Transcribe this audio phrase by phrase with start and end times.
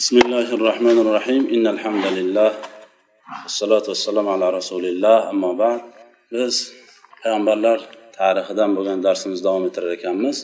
[0.00, 2.50] بسم الله الرحمن الرحيم إن الحمد لله
[3.42, 5.80] والصلاة والسلام على رسول الله أما بعد
[6.32, 6.72] biz
[7.22, 7.78] payg'ambarlar
[8.18, 10.36] tarixidan bo'lgan darsimizni davom ettirar ekanmiz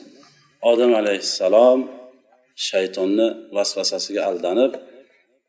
[0.70, 1.78] odam alayhissalom
[2.68, 4.72] shaytonni vasvasasiga aldanib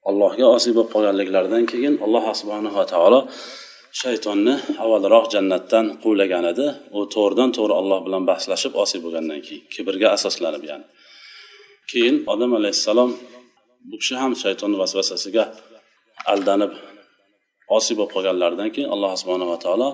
[0.10, 3.20] allohga osiy bo'lib qolganliklaridan keyin alloh subhanava taolo
[4.02, 6.68] shaytonni avvalroq jannatdan quvlagan edi
[6.98, 10.86] u to'g'ridan to'g'ri alloh bilan bahslashib osiy bo'lgandan keyin kibrga asoslanib ya'ni
[11.92, 13.12] keyin odam alayhissalom
[13.90, 15.44] bu kishi ham shaytonni vasvasasiga
[16.34, 16.72] aldanib
[17.78, 19.90] osiy bo'lib qolganlaridan keyin alloh subhanava taolo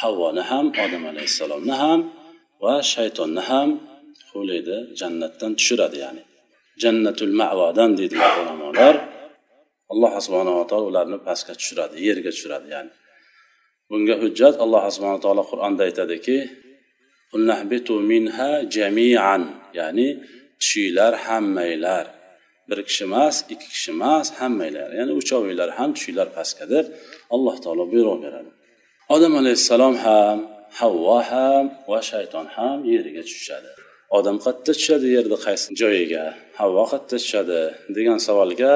[0.00, 2.00] havvoni ham odam alayhissalomni ham
[2.62, 3.68] va shaytonni ham
[4.30, 6.22] quvlaydi jannatdan tushiradi ya'ni
[6.82, 8.94] jannatul mavadan deydilar ulamolar
[9.92, 12.92] alloh subhanava taolo ularni pastga tushiradi yerga tushiradi ya'ni
[13.88, 16.38] bunga hujjat alloh subhana taolo qur'onda aytadiki
[18.10, 19.42] minha jamian
[19.78, 20.08] ya'ni
[20.60, 22.04] tushinglar hammanglar
[22.68, 26.84] bir kishi emas ikki kishi emas hammanglar ya'ni uchovinglar ham tushinglar pastgadir
[27.34, 28.50] alloh taolo buyruq beradi.
[29.14, 30.38] Odam alayhissalom ham
[30.80, 33.70] havvo ham va shayton ham yeriga tushishadi
[34.18, 36.24] odam qayerda tushadi yerni qaysi joyiga?
[36.60, 37.60] Havvo qayerda tushadi
[37.96, 38.74] degan savolga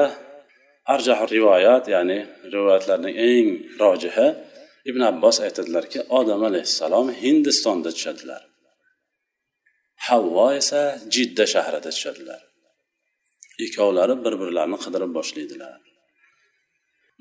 [0.93, 2.19] arjah rivoyat ya'ni
[2.53, 3.47] rivoyatlarning eng
[3.83, 4.27] rojihi
[4.89, 8.41] ibn abbos aytadilarki odam alayhissalom hindistonda tushadilar.
[10.07, 10.81] Havvo esa
[11.15, 12.41] jidda shahrida tushadilar.
[13.65, 15.73] Ikkovlari bir birlarini qidirib boshlaydilar.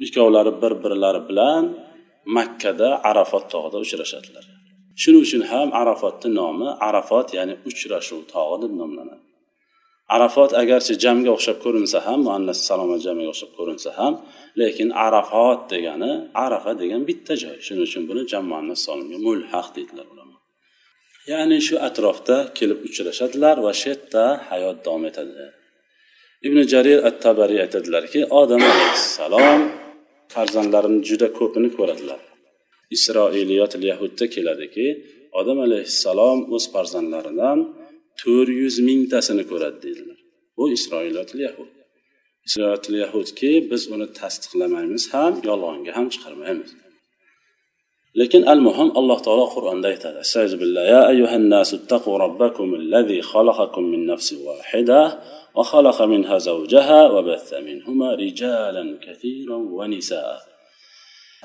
[0.05, 1.65] Ikkovlari bir birlari bilan
[2.37, 4.45] makkada arafot tog'ida uchrashadilar.
[5.03, 9.25] Shuning uchun ham arafotni nomi arafot ya'ni uchrashuv tog'i deb nomlanadi.
[10.17, 14.15] Arafot agarchi jamga o'xshab ko'rinsa ham muannas saloma jamiga o'xshab ko'rinsa ham
[14.61, 16.13] lekin arafot degani
[16.45, 17.57] arafa degan bitta joy.
[17.67, 20.37] Shuning uchun buni jam muannas solimga mulhaq deydilar ulamo
[21.31, 25.47] ya'ni shu atrofda kelib uchrashadilar va shu yerda hayot davom etadi.
[26.47, 29.61] Ibn jarir at tabariy aytadilarki odam alayhissalom
[30.35, 32.21] farzandlarini juda ko'pini ko'radilar.
[32.97, 34.87] Isroiliyot yahudda keladiki
[35.41, 37.59] odam alayhissalom o'z farzandlaridan
[38.21, 40.19] to'rt yuz mingtasini ko'radi deydilar.
[40.57, 41.71] Bu isroiliyot yahud.
[42.47, 46.71] Isroiliyot yahudki biz uni tasdiqlamaymiz ham yolg'onga ham chiqarmaymiz.
[48.21, 50.21] Lekin al muhim alloh taolo qur'onda aytadi
[50.95, 55.01] ya ayyuhan nasu taqu robbakum allazi xalaqakum min nafsin wahida
[55.58, 60.40] وخلق منها زوجها وبث منهما رجالا كثيرا ونساء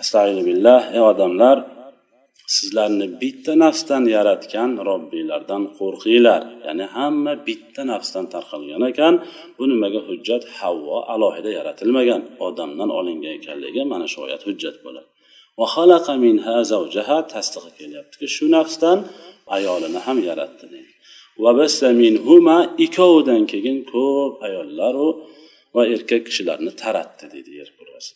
[0.01, 1.57] استعيذ بالله ey odamlar
[2.57, 9.15] sizlarni bitta nafsdan yaratgan robbiylardan qo'rqinglar ya'ni hamma bitta nafsdan tarqalgan ekan
[9.57, 15.09] bu nimaga hujjat havvo alohida yaratilmagan odamdan olingan ekanligiga mana shu oyat hujjat bo'ladi
[17.35, 18.99] tasdig'i kelyaptiki shu nafsdan
[19.57, 20.93] ayolini ham yaratdi deydi
[22.86, 25.08] Ikkovidan keyin ko'p ayollaru
[25.76, 28.14] va erkak kishilarni taratdi deydi yer kurrasi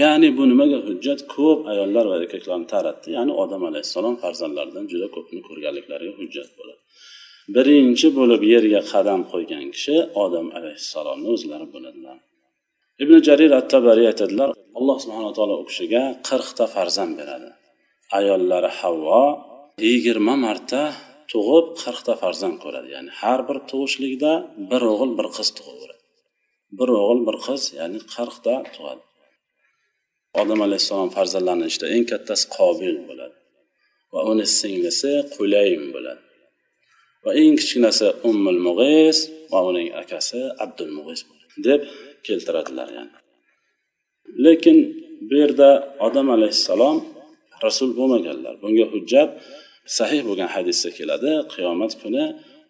[0.00, 1.20] ya'ni bu nimaga hujjat?
[1.34, 6.80] Ko'p ayollar va erkaklarni taratdi ya'ni odam alayhissalom farzandlaridan juda ko'pini ko'rganliklariga hujjat bo'ladi.
[7.56, 12.18] Birinchi bo'lib yerga qadam qo'ygan kishi odam alayhissalomni o'zlari bo'ladilar.
[13.02, 14.48] Ibn jarir at tabariy aytadilar
[14.78, 17.50] alloh subhana taolo u kishiga qirqta farzand beradi.
[18.18, 19.22] Ayollari havvo
[19.88, 20.82] yigirma marta
[21.32, 22.88] tug'ib qirqta farzand ko'radi.
[22.96, 24.32] Ya'ni har bir tug'ishlikda
[24.70, 26.02] bir o'g'il bir qiz tug'averadi.
[26.78, 29.02] Bir o'g'il bir qiz ya'ni qirqta tug'adi.
[30.40, 33.36] Odam alayhissalom farzandlarini ichida eng kattasi qobil bo'ladi.
[34.12, 36.22] Va uni singlisi qulaym bo'ladi.
[37.24, 39.18] Va eng kichkinasi ummul mug'is
[39.52, 41.20] va uning akasi abdul mug'is
[41.66, 41.80] deb
[42.26, 43.16] keltiradilar ya'ni.
[44.44, 44.78] Lekin
[45.28, 45.70] bu yerda
[46.06, 46.96] odam alayhissalom
[47.64, 48.54] rasul bo'lmaganlar.
[48.62, 49.30] Bunga hujjat
[49.98, 52.24] sahih bo'lgan hadisda keladi qiyomat kuni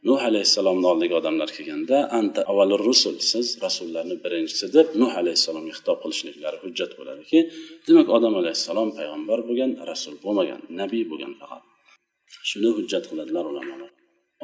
[0.08, 5.98] nuh alayhissalomni oldiga odamlar kelganda anta avvalur rusul siz rasullarni birinchisi deb nuh alayhissalomga xitob
[6.02, 7.38] qilishliklari hujjat bo'ladiki
[7.86, 11.62] demak odam alayhissalom payg'ambar bo'lgan rasul bo'lmagan nabiy bo'lgan faqat.
[12.50, 13.90] Shuni hujjat qiladilar ulamolar.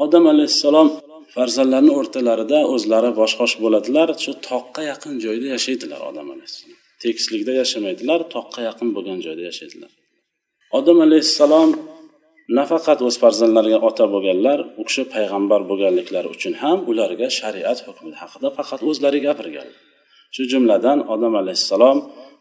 [0.04, 0.88] Odam alayhissalom
[1.34, 6.78] farzandlarni o'rtalarida o'zlari bosh qosh bo'ladilar shu toqqa yaqin joyda yashaydilar odam alayhissalom.
[7.02, 9.90] Tekislikda yashamaydilar toqqa yaqin bo'lgan joyda yashaydilar.
[10.78, 11.70] Odam alayhissalom
[12.58, 18.48] nafaqat o'z farzandlariga ota bo'lganlar u kishi payg'ambar bo'lganliklari uchun ham ularga shariat hukmi haqida
[18.58, 19.68] faqat o'zlari gapirgan.
[20.34, 21.98] Shu jumladan odam alayhissalom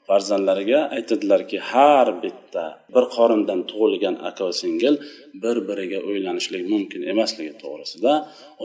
[0.08, 4.96] farzandlariga aytadilarki har bitta bir qorindan tug'ilgan aka singil
[5.44, 8.14] bir biriga uylanishlik mumkin emasligi to'g'risida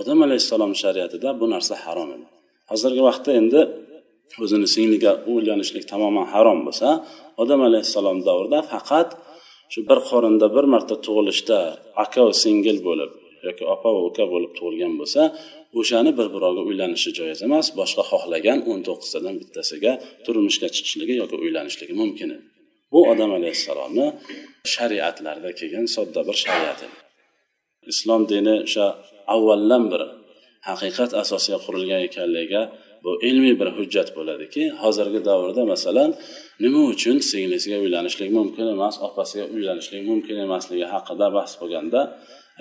[0.01, 2.27] odam alayhissalom shariatida bu narsa harom edi.
[2.71, 3.61] Hozirgi vaqtda endi
[4.45, 6.89] o'zini singliga uylanishlik tamoman harom bo'lsa
[7.43, 9.09] odam alayhissalom davrida faqat
[9.73, 11.59] shu bir qorinda bir marta tug'ilishda
[12.05, 13.13] aka va singil bo'lib
[13.47, 15.23] yoki opa va uka bo'lib tug'ilgan bo'lsa
[15.81, 19.93] o'shani bir birovga uylanishi joiz emas boshqa xohlagan o'n to'qqiztadan bittasiga
[20.25, 22.29] turmushga chiqishligi yoki uylanishligi mumkin.
[22.37, 22.45] Edi
[22.93, 24.07] bu odam alayhissalomni
[24.75, 26.97] shariatlarida kelgan sodda bir shariat edi.
[27.93, 28.87] Islom dini o'sha
[29.35, 30.09] avvaldan beri
[30.69, 32.63] haqiqat asosiga qurilgan ekanligiga
[33.05, 36.11] bu ilmiy bir hujjat bo'ladiki hozirgi davrda masalan
[36.65, 42.01] nima uchun singlisiga uylanishlik mumkin emas opasiga uylanishlik mumkin emasligi haqida bahs bo'lganda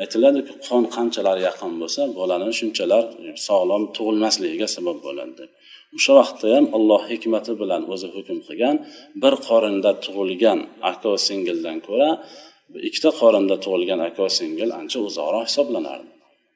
[0.01, 5.33] aytiladiki qon qanchalar yaqin bo'lsa bolani shunchalar e, sog'lom tug'ilmasligiga sabab bo'ladi.
[5.39, 5.49] Deb
[5.97, 8.75] o'sha vaqtda ham alloh hikmati bilan o'zi hukm qilgan
[9.23, 10.59] bir qorinda tug'ilgan
[10.91, 12.09] aka singildan ko'ra
[12.87, 16.11] ikkita qorinda tug'ilgan aka singil ancha uzoqroq hisoblanardi.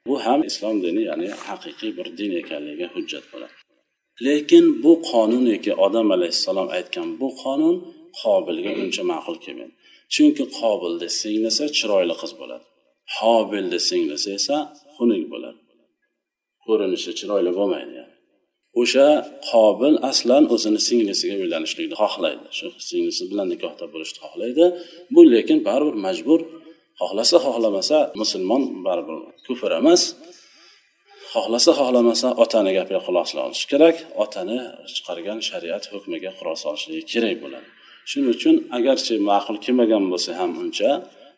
[0.08, 3.56] Bu ham islom dini ya'ni haqiqiy bir din ekanligiga hujjat bo'ladi.
[4.26, 7.76] Lekin bu qonuniki odam alayhissalom aytgan bu qonun
[8.20, 9.74] qobilga uncha ma'qul kelmaydi.
[10.14, 12.64] Chunki qobilni singlisi chiroyli qiz bo'ladi.
[13.18, 14.56] Hobilni singlisi esa
[14.94, 15.60] xunuk bo'ladi.
[16.64, 18.14] Ko'rinishi chiroyli bo'lmaydi yani.
[18.80, 19.08] o'sha
[19.50, 22.44] qobil aslan o'zini singlisiga uylanishlikni xohlaydi.
[22.58, 24.64] Shu singlisi bilan nikohda bo'lishni xohlaydi.
[25.14, 26.40] Bu lekin baribir majbur.
[27.00, 30.02] Xohlasa xohlamasa musulmon baribir kufr emas.
[31.32, 33.96] Xohlasa xohlamasa otani gapiga quloq solishi kerak.
[34.24, 34.58] Otani
[34.96, 37.68] chiqargan shariat hukmiga quloq solishligi kerak bo'ladi.
[38.08, 40.90] Shuning uchun agarchi ma'qul kelmagan bo'lsa ham uncha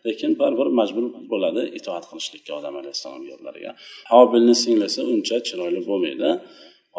[0.06, 3.70] lekin baribir majbur bo'ladi itoat qilishlikka odam alayhissalom yo'llariga.
[4.12, 6.30] Hobilni singlisi uncha chiroyli bo'lmaydi.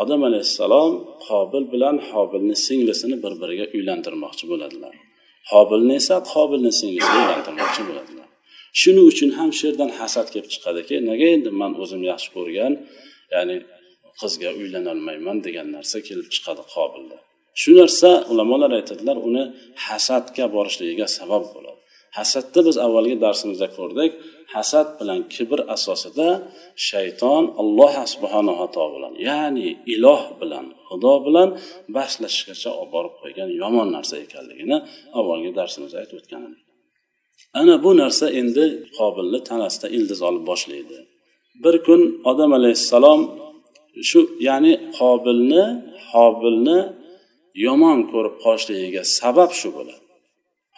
[0.02, 0.92] Odam alayhissalom
[1.28, 4.94] qobil bilan hobilni singlisini bir biriga uylantirmoqchi bo'ladilar.
[5.52, 8.21] Hobilni esa qobilni singlisiga uylantirmoqchi bo'ladilar.
[8.80, 12.74] Shuning uchun ham shu yerdan hasad kelib chiqadiki nega endi man o'zim yaxshi ko'rgan
[13.34, 13.56] ya'ni
[14.22, 17.18] qizga uylanolmayman degan narsa kelib chiqadi qobilda
[17.62, 19.44] shu narsa ulamolar aytadilar uni
[19.88, 21.80] hasadga borishligiga sabab bo'ladi.
[22.18, 24.12] Hasadni biz avvalgi darsimizda ko'rdik.
[24.56, 26.30] Hasad bilan kibr asosida
[26.90, 31.50] shayton alloh subhanava taolo bilan ya'ni iloh bilan xudo bilan
[31.96, 34.78] bahslashishgacha olib borib qo'ygan yomon narsa ekanligini
[35.20, 36.71] avvalgi darsimizda aytib o'tgan edik.
[37.60, 38.66] Ana bu narsa endi
[38.98, 40.98] qobilni tanasida ildiz olib boshlaydi.
[41.64, 42.02] Bir kun
[42.32, 43.22] odam alayhissalom
[44.10, 45.64] shu ya'ni qobilni
[46.12, 46.80] hobilni
[47.66, 50.04] yomon ko'rib qolishligiga sabab shu bo'ladi.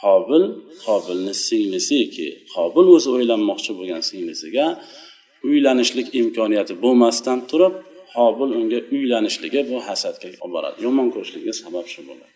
[0.04, 0.44] Qobil
[0.86, 4.66] qobilni singlisiki qobil o'zi o'ylanmoqchi bo'lgan singlisiga
[5.50, 7.74] uylanishlik imkoniyati bo'lmasdan turib
[8.16, 10.78] qobil unga uylanishligi bu hasadga olib boradi.
[10.86, 12.33] Yomon ko'rishligiga sabab shu bo'ladi.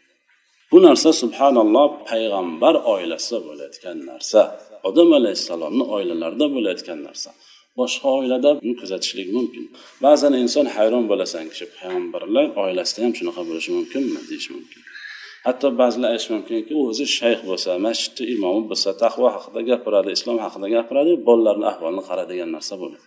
[0.72, 4.42] Bu narsa subhanalloh payg'ambar oilasida bo'layotgan narsa
[4.90, 7.30] odam alayhissalomni oilalarida bo'layotgan narsa.
[7.80, 9.64] Boshqa oilada buni kuzatishlik mumkin.
[10.06, 14.82] Ba'zan inson hayron bo'lasan kishi payg'ambarlar oilasida ham shunaqa bo'lishi mumkinmi deyish mumkin.
[15.48, 20.68] Hatto ba'zilar aytishi mumkinki o'zi shayx bo'lsa masjidni imomi bo'lsa taqvo haqida gapiradi islom haqida
[20.76, 23.06] gapiradi bolalarni ahvolini qara degan narsa bo'ladi.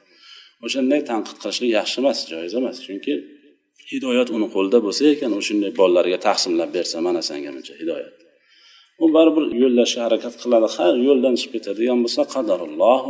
[0.66, 2.76] O'shanday tanqid qilishlik yaxshi emas joiz emas.
[2.86, 3.14] Chunki
[3.92, 8.14] hidoyat uni qo'lida bo'lsa ekan u shunday bolalarga taqsimlab bersa mana senga buncha hidoyat.
[9.02, 13.00] U baribir yo'llashga harakat qiladi har yo'ldan chiqib ketadigan bo'lsa qadarulloh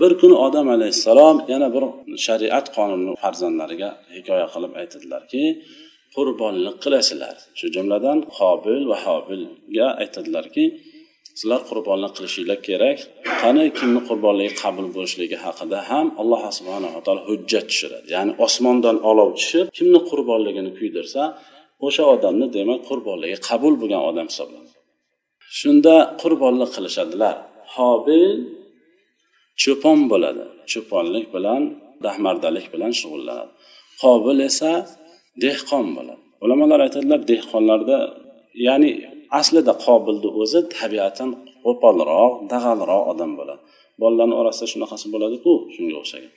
[0.00, 1.84] bir kuni odam alayhissalom yana bir
[2.26, 5.42] shariat qonunini farzandlariga hikoya qilib aytadilarki
[6.14, 7.36] qurbonlik qilasizlar.
[7.58, 10.64] Shu jumladan qobil va hobilga aytadilarki
[11.38, 12.98] sizlar qurbonlik qilishinglar kerak.
[13.42, 18.06] Qani kimni qurbonligi qabul bo'lishligi haqida ham alloh subhanava taolo hujjat tushiradi.
[18.16, 21.22] Ya'ni osmondan olov tushib kimni qurbonligini kuydirsa
[21.86, 24.72] o'sha odamni demak qurbonligi qabul bo'lgan odam hisoblanadi.
[25.58, 27.36] Shunda qurbonlik qilishadilar.
[27.76, 28.24] Hobil
[29.62, 30.44] cho'pon bo'ladi.
[30.72, 31.62] Cho'ponlik bilan
[32.06, 33.52] dahmardalik bilan shug'ullanadi.
[34.02, 34.72] Qobil esa
[35.44, 36.22] dehqon bo'ladi.
[36.44, 37.98] Ulamolar aytadilar dehqonlarda
[38.66, 38.90] ya'ni
[39.40, 41.30] aslida qobilni o'zi tabiatan
[41.64, 43.62] qo'polroq dag'alroq odam bo'ladi.
[44.02, 46.32] Bolalarni orasida shunaqasi bo'ladiku shunga o'xshagan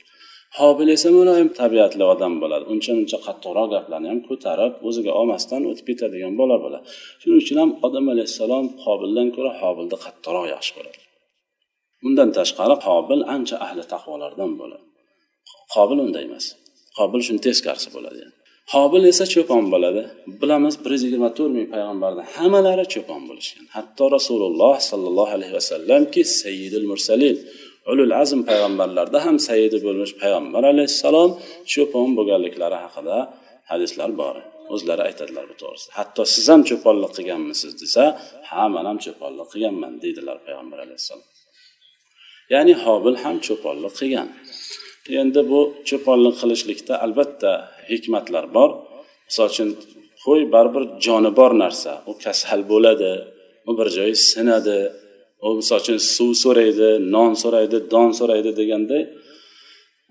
[0.58, 2.64] hobil esa muloyim tabiatli odam bo'ladi.
[2.72, 6.84] Uncha muncha qattiqroq gaplarni ham ko'tarib o'ziga olmasdan o'tib ketadigan bola bo'ladi.
[7.20, 10.98] Shuning uchun ham odam alayhissalom qobildan ko'ra hobilni qattiqroq yaxshi ko'radi.
[12.06, 14.86] Undan tashqari qobil ancha ahli taqvolardan bo'ladi.
[15.74, 16.46] Qobil unday emas.
[16.98, 18.34] Qobil shuni teskarisi bo'ladi yani.
[18.74, 20.02] Hobil esa cho'pon bo'ladi.
[20.40, 26.22] Bilamiz bir yuz yigirma to'rt ming payg'ambarni hammalari cho'pon bo'lishgan hatto rasululloh sollallohu alayhi vasallamki
[26.42, 27.36] sayyidul mursalin
[27.90, 31.30] ulul azm payg'ambarlarda ham sayyidi bo'lmish payg'ambar alayhissalom
[31.72, 33.16] cho'pon bo'lganliklari haqida
[33.70, 34.36] hadislar bor.
[34.74, 35.92] O'zlari aytadilar bu to'g'risida.
[35.98, 38.04] Hatto siz ham cho'ponlik qilganmisiz desa
[38.50, 41.26] ha man ham cho'ponlik qilganman deydilar payg'ambar alayhissalom.
[42.54, 44.28] Ya'ni hobil ham cho'ponlik qilgan.
[45.22, 47.50] Endi bu cho'ponlik qilishlikda albatta
[47.90, 48.70] hikmatlar bor.
[49.28, 49.68] Misol uchun
[50.24, 51.92] qo'y baribir joni bor narsa.
[52.10, 53.12] U kasal bo'ladi
[53.68, 54.78] u bir joyi sinadi
[55.46, 59.02] u misol uchun suv so'raydi non so'raydi don so'raydi deganday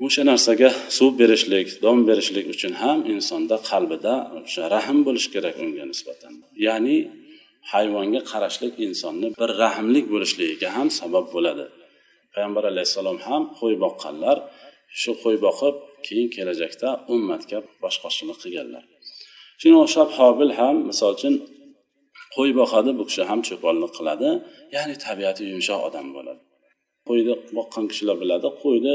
[0.05, 5.83] o'sha narsaga suv berishlik don berishlik uchun ham insonda qalbida o'sha rahm bo'lishi kerak unga
[5.91, 6.31] nisbatan.
[6.67, 6.97] Ya'ni
[7.71, 11.65] hayvonga qarashlik insonni bir rahmlik bo'lishligiga ham sabab bo'ladi.
[12.33, 14.37] Payg'ambar alayhissalom ham qo'y boqqanlar
[15.01, 15.75] shu qo'y boqib
[16.05, 18.83] keyin kelajakda ummatga boshqonchilik qilganlar.
[19.61, 21.33] Shunga o'xshab hobil ham misol uchun
[22.35, 24.29] qo'y boqadi bu kishi ham cho'ponlik qiladi
[24.75, 26.41] ya'ni tabiati yumshoq odam bo'ladi.
[27.07, 28.93] Qo'yni boqqan kishilar biladi qo'yni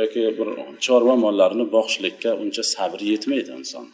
[0.00, 0.48] yoki bir
[0.84, 3.86] chorva mollarini boqishlikka uncha sabri yetmaydi inson.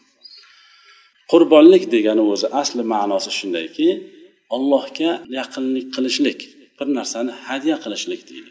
[1.32, 3.88] Qurbonlik degani o'zi asli ma'nosi shundayki
[4.56, 6.38] allohga yaqinlik qilishlik
[6.78, 8.50] bir narsani hadya qilishlik deydi.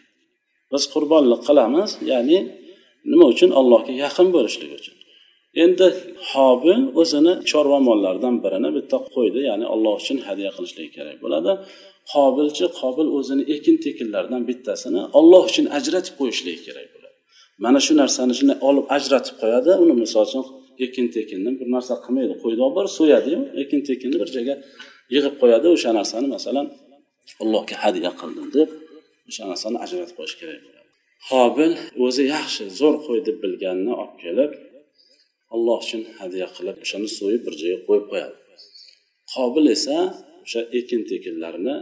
[0.72, 2.40] Biz qurbonlik qilamiz ya'ni
[3.12, 3.50] nima uchun?
[3.60, 4.96] Allohga yaqin bo'lishlik uchun.
[5.64, 5.88] Endi
[6.32, 11.52] hobil o'zini chorva mollaridan birini bitta qo'ydi ya'ni alloh uchun hadya qilishligi kerak bo'ladi.
[12.14, 17.16] Qobilchi qobil o'zini ekin tekinlaridan bittasini olloh uchun ajratib qo'yishligi kerak bo'ladi.
[17.66, 20.44] Mana shu narsani shunday olib ajratib qo'yadi uni misol uchun
[20.86, 24.56] ekin tekinni bir narsa qilmaydi qo'yni olib borib so'yadiyu ekin tekinni bir joyga
[25.16, 26.68] yig'ib qo'yadi o'sha narsani masalan
[27.44, 28.70] allohga hadya qildim deb
[29.30, 30.75] o'sha narsani ajratib qo'yish kerak bo'ladi.
[31.30, 31.74] Hobil
[32.06, 34.52] o'zi yaxshi zo'r qo'y deb bilganini olib kelib
[35.56, 38.36] alloh uchun hadya qilib o'shani so'yib bir joyga qo'yib qo'yadi.
[39.34, 39.98] Qobil esa
[40.46, 41.76] o'sha ekin tekinlarni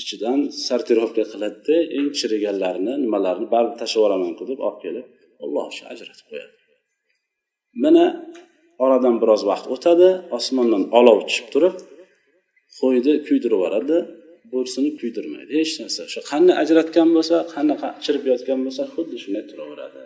[0.00, 5.06] ichidan sortirovka qiladida eng chiriganlarini nimalarni baribir tashlab yuboramanku deb olib kelib
[5.44, 6.54] alloh uchun ajratib qo'yadi.
[7.84, 8.04] Mana
[8.84, 10.08] oradan biroz vaqt o'tadi
[10.38, 11.76] osmondan olov tushib turib
[12.78, 13.98] qo'yni kuydirib yuboradi.
[14.52, 16.02] Bo'ysunib kuydirmaydi hech narsa.
[16.12, 20.00] Shu qanday ajratgan bo'lsa qanaqa chirib yotgan bo'lsa xuddi shunday turaveradi.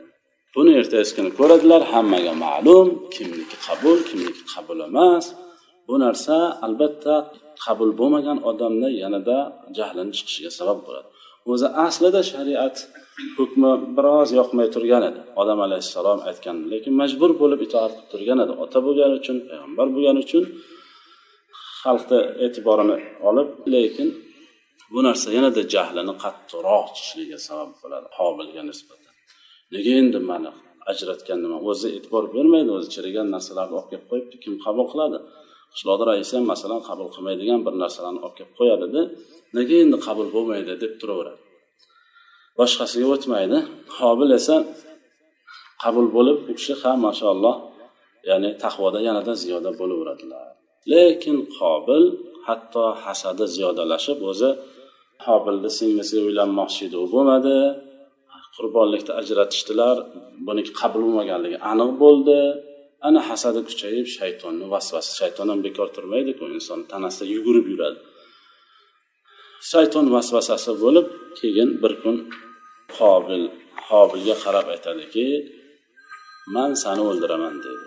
[0.56, 5.24] Buni ertasi kuni ko'radilar hammaga ma'lum kimniki qabul kimniki qabul emas.
[5.88, 7.14] Bu narsa albatta
[7.64, 9.38] qabul bo'lmagan odamni yanada
[9.78, 11.08] jahlini chiqishiga sabab bo'ladi.
[11.52, 12.76] O'zi aslida shariat
[13.38, 15.20] hukmi biroz yoqmay turgan edi.
[15.42, 18.52] Odam alayhissalom aytgan lekin majbur bo'lib itoat qilib turgan edi.
[18.64, 20.44] Ota bo'lgani uchun payg'ambar bo'lgani uchun
[21.82, 22.96] xalqni e'tiborini
[23.28, 24.08] olib lekin
[24.92, 29.14] bu narsa yanada jahlini qattiqroq chiqishligiga sabab bo'ladi hobilga nisbatan.
[29.74, 30.50] Nega endi mani
[30.90, 31.58] ajratgan nima?
[31.70, 35.18] O'zi e'tibor bermaydi o'zi chirigan narsalarni olib kelib qo'yibdi kim qabul qiladi?
[35.74, 39.02] Qishloqni raisi ham masalan qabul qilmaydigan bir narsalarni olib kelib qo'yadida
[39.56, 41.40] nega endi qabul bo'lmaydi deb turaveradi?
[42.58, 43.58] Boshqasiga o'tmaydi.
[43.98, 44.56] Hobil esa
[45.82, 47.56] qabul bo'lib u kishi ha mashaalloh
[48.30, 50.46] ya'ni taqvoda yanada ziyoda bo'laveradilar.
[50.92, 52.04] Lekin qobil
[52.46, 54.50] hatto hasadi ziyodalashib o'zi
[55.26, 56.96] hobilni singlisi uylanmoqchi edi.
[57.04, 57.56] U bo'lmadi.
[58.56, 59.96] Qurbonlikda ajratishdilar.
[60.46, 62.38] Buniki qabul bo'lmaganligi aniq bo'ldi.
[63.08, 65.10] Ana hasadi kuchayib shaytonni vasvasi.
[65.20, 67.98] Shayton ham bekor turmaydiku inson tanasida yugurib yuradi.
[69.70, 71.06] Shayton vasvasasi bo'lib
[71.38, 72.16] keyin bir kun
[72.98, 73.42] qobil
[73.88, 75.26] qobilga qarab aytadiki
[76.54, 77.86] man sani o'ldiraman deydi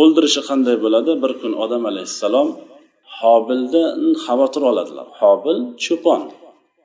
[0.00, 1.12] o'ldirishi qanday bo'ladi?
[1.22, 2.48] Bir kun odam alayhissalom
[3.22, 5.08] hobildan xavotir oladilar.
[5.20, 6.22] Hobil cho'pon.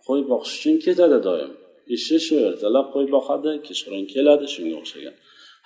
[0.08, 1.52] Qo'y boqish uchun ketadi doim.
[1.96, 5.16] Ishi shu ertalab qo'y boqadi kechqurun keladi shunga o'xshagan.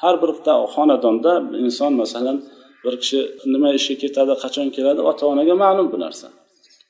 [0.01, 0.31] Har bir
[0.75, 2.37] xonadonda inson masalan
[2.83, 3.19] bir kishi
[3.53, 6.27] nima ishga ketadi qachon keladi ota onaga ma'lum bu narsa.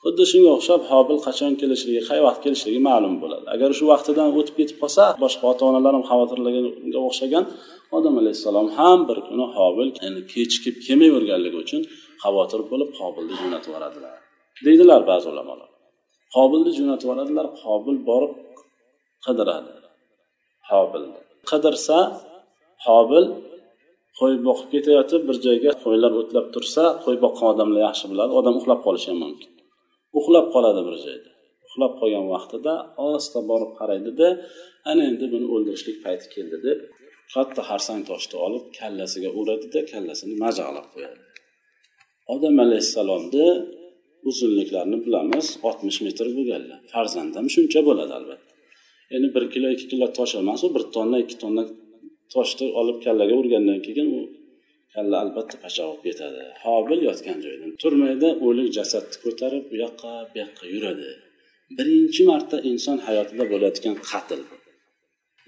[0.03, 3.45] Xuddi shunga o'xshab hobil qachon kelishligi qay vaqt kelishligi ma'lum bo'ladi.
[3.55, 7.43] Agar shu vaqtidan o'tib ketib qolsa boshqa ota onalar ham xavotirlaganga o'xshagan.
[7.97, 11.81] Odam alayhissalom ham bir kuni hobil yani kechikib kelmayverganligi uchun
[12.23, 14.15] xavotir bo'lib qobilni jo'natib yuboradilar
[14.65, 15.69] deydilar ba'zi ulamolar.
[16.35, 18.33] Qobilni jo'natib yuboradilar qobil borib
[19.25, 19.71] qidiradi.
[20.71, 21.97] Hobilni qidirsa
[22.87, 23.25] hobil
[24.19, 28.79] qo'y boqib ketayotib bir joyga qo'ylar o'tlab tursa qo'y boqqan odamlar yaxshi biladi odam uxlab
[28.85, 29.51] qolishi ham mumkin.
[30.19, 31.29] Uxlab qoladi bir joyda.
[31.67, 32.73] Uxlab qolgan vaqtida
[33.05, 34.27] ohista borib qaraydida
[34.91, 36.79] ana endi buni o'ldirishlik payti keldi deb
[37.33, 41.19] katta xarsang toshni olib kallasiga uradida kallasini majag'lab qo'yadi.
[42.33, 43.47] Odam alayhissalomni
[44.29, 46.79] uzunliklarini bilamiz oltmish metr bo'lganlar.
[46.93, 48.51] Farzand ham shuncha bo'ladi albatta.
[49.15, 51.63] Endi bir kilo ikki kilo tosh emas u bir tonna ikki tonna
[52.33, 54.19] toshni olib kallaga urgandan keyin u
[54.93, 56.43] kalla albatta pachoq bo'lib ketadi.
[56.65, 61.09] Hobil yotgan joyidan turmaydi o'lik jasadni ko'tarib u yoqqa bu yoqqa yuradi.
[61.77, 64.41] Birinchi marta inson hayotida bo'layotgan qatl.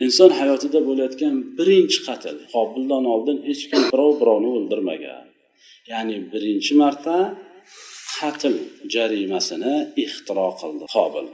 [0.06, 2.36] Inson hayotida bo'layotgan birinchi qatl.
[2.54, 5.26] Hobildan oldin hech kim birov birovni o'ldirmagan.
[5.92, 7.16] Ya'ni birinchi marta
[8.18, 8.56] qatl
[8.94, 11.28] jarimasini ixtiro qildi qobil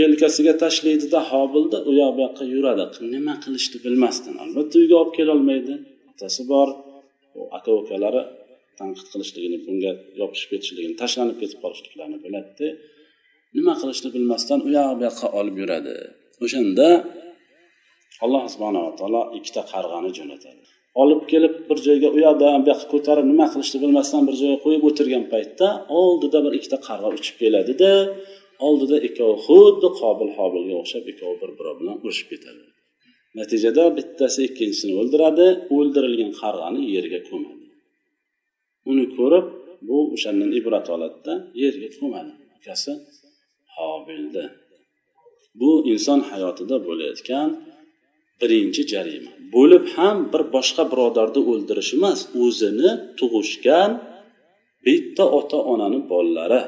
[0.00, 2.84] yelkasiga tashlaydida hobilda u yoq bu yoqqa yuradi
[3.14, 5.74] nima qilishni bilmasdan albatta uyga olib kelolmaydi.
[6.10, 6.68] Otasi bor
[7.56, 8.22] aka ukalari
[8.78, 12.68] tanqid qilishligini bunga yopishib ketishligini tashlanib ketib qolishliklarini biladida
[13.56, 15.94] nima qilishni bilmasdan u yoq bu yoqqa olib yuradi.
[16.44, 16.88] O'shanda
[18.24, 20.64] alloh subhanava taolo ikkita qarg'ani jo'natadi.
[21.02, 24.82] Olib kelib bir joyga u yoqdan bu yoqqa ko'tarib nima qilishni bilmasdan bir joyga qo'yib
[24.88, 25.68] o'tirgan paytda
[26.00, 27.92] oldida bir ikkita qarg'a uchib keladida
[28.66, 32.64] oldida ikkovi xuddi qobil hobilga o'xshab ikkovi bir biri bilan urushib ketadi.
[33.38, 37.64] Natijada bittasi ikkinchisini o'ldiradi o'ldirilgan qarg'ani yerga ko'madi.
[38.90, 39.46] Uni ko'rib
[39.88, 42.32] bu o'shandan ibrat oladida yerga ko'madi.
[42.56, 42.92] Ukasi
[43.76, 44.44] hobilni
[45.60, 47.48] bu inson hayotida bo'layotgan
[48.40, 49.32] birinchi jarima.
[49.54, 53.90] Bo'lib ham bir boshqa birodarni o'ldirish emas o'zini tug'ishgan
[54.86, 56.62] bitta ota onani bolalari.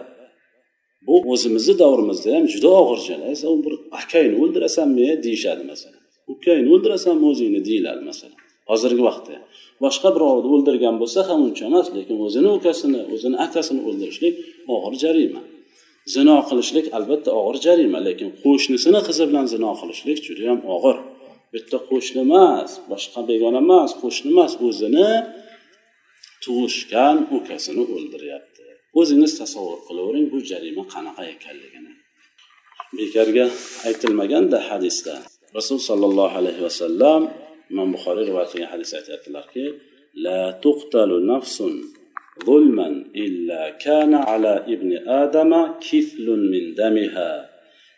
[1.07, 3.27] Bu o'zimizni davrimizda ham juda og'ir jala.
[3.65, 6.03] Bir akangni o'ldirasanmi deyishadi masalan.
[6.33, 8.39] Ukangni o'ldirasanmi o'zingni deyiladi masalan.
[8.71, 9.37] Hozirgi vaqtda
[9.85, 14.35] boshqa birovni o'ldirgan bo'lsa ham uncha emas lekin o'zini ukasini o'zini akasini o'ldirishlik
[14.75, 15.43] og'ir jarima.
[16.15, 20.97] Zino qilishlik albatta og'ir jarima lekin qo'shnisini qizi bilan zino qilishlik judayam og'ir.
[21.54, 25.10] bitta qo'shni emas boshqa begona emas qo'shni emas o'zini
[26.44, 28.66] tug'ishgan ukasini o'ldiryapti
[29.00, 31.94] o'zingiz tasavvur qilavering bu jarima qanaqa ekanligini
[32.98, 33.46] bekorga
[33.88, 35.16] aytilmaganda hadisda
[35.58, 37.22] rasul sollallohu alayhi vasallam
[37.72, 39.66] imom buxoriy rivoyat qilgan hadis aytyaptilarki
[40.26, 41.76] la tuqtalu nafsun
[42.50, 42.88] ظلما
[43.24, 44.92] إلا كان على ابن
[45.24, 45.52] آدم
[45.88, 47.32] كفل من دمها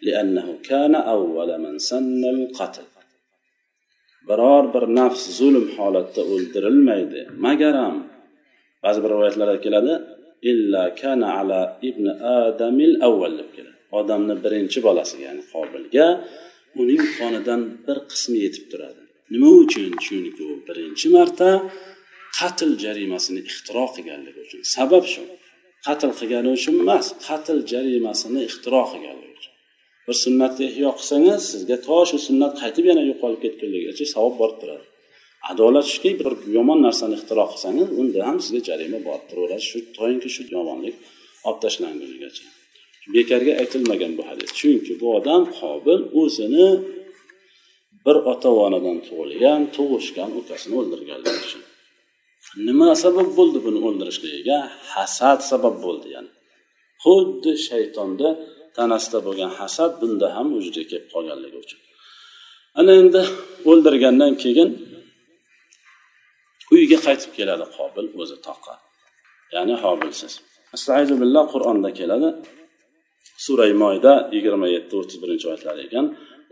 [0.01, 2.87] لأنه كان أول من سن القتل
[4.30, 7.20] Biror bir nafs zulm holatda o'ldirilmaydi.
[7.46, 7.96] Magaram
[8.84, 9.92] ba'zi bir rivoyatlarda keladi
[10.50, 12.04] illa kana ala ibn
[12.40, 13.78] adamil avval deb keladi.
[13.98, 16.06] Odamni birinchi bolasi ya'ni qobilga
[16.82, 19.00] uning qonidan bir qismi yetib turadi.
[19.32, 19.90] Nima uchun?
[20.04, 21.50] Chunki u birinchi marta
[22.38, 24.60] qatl jarimasini ixtiro qilganligi uchun.
[24.76, 25.22] Sabab shu
[25.86, 29.49] qatl qilgani uchun emas qatl jarimasini ixtiro qilganligi uchun.
[30.10, 34.84] Bir sunnatni ihyo qilsangiz sizga to shu sunnat qaytib yana yo'qolib ketgunligigacha savob borib turadi.
[35.50, 40.28] Adolat shuki bir yomon narsani ixtiro qilsangiz unda ham sizga jarima borib turaveradi shu toinki
[40.34, 40.96] shu yomonlik
[41.46, 42.44] olib tashlangunigacha.
[43.14, 44.50] Bekorga aytilmagan bu hadis.
[44.58, 46.68] Chunki bu odam qobil o'zini
[48.04, 51.62] bir ota onadan tug'ilgan tug'ishgan ukasini o'ldirganligi uchun.
[52.68, 54.58] Nima sabab bo'ldi buni o'ldirishligiga
[54.92, 56.30] hasad sabab bo'ldi ya'ni.
[57.04, 58.28] Xuddi shaytonda
[58.77, 61.79] tanasida bo'lgan hasad bunda ham vujudga kelib qolganligi uchun
[62.79, 63.21] ana endi
[63.69, 64.69] o'ldirgandan keyin
[66.75, 68.73] uyga qaytib keladi qobil o'zi toqqa
[69.55, 70.33] ya'ni hobilsiz
[70.75, 72.29] astaizu billah qur'onda keladi
[73.45, 76.05] suray moyda yigirma yetti o'ttiz birinchi oyatlar ekan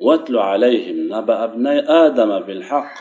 [0.05, 2.97] واتل عليهم نبأ ابني آدم بالحق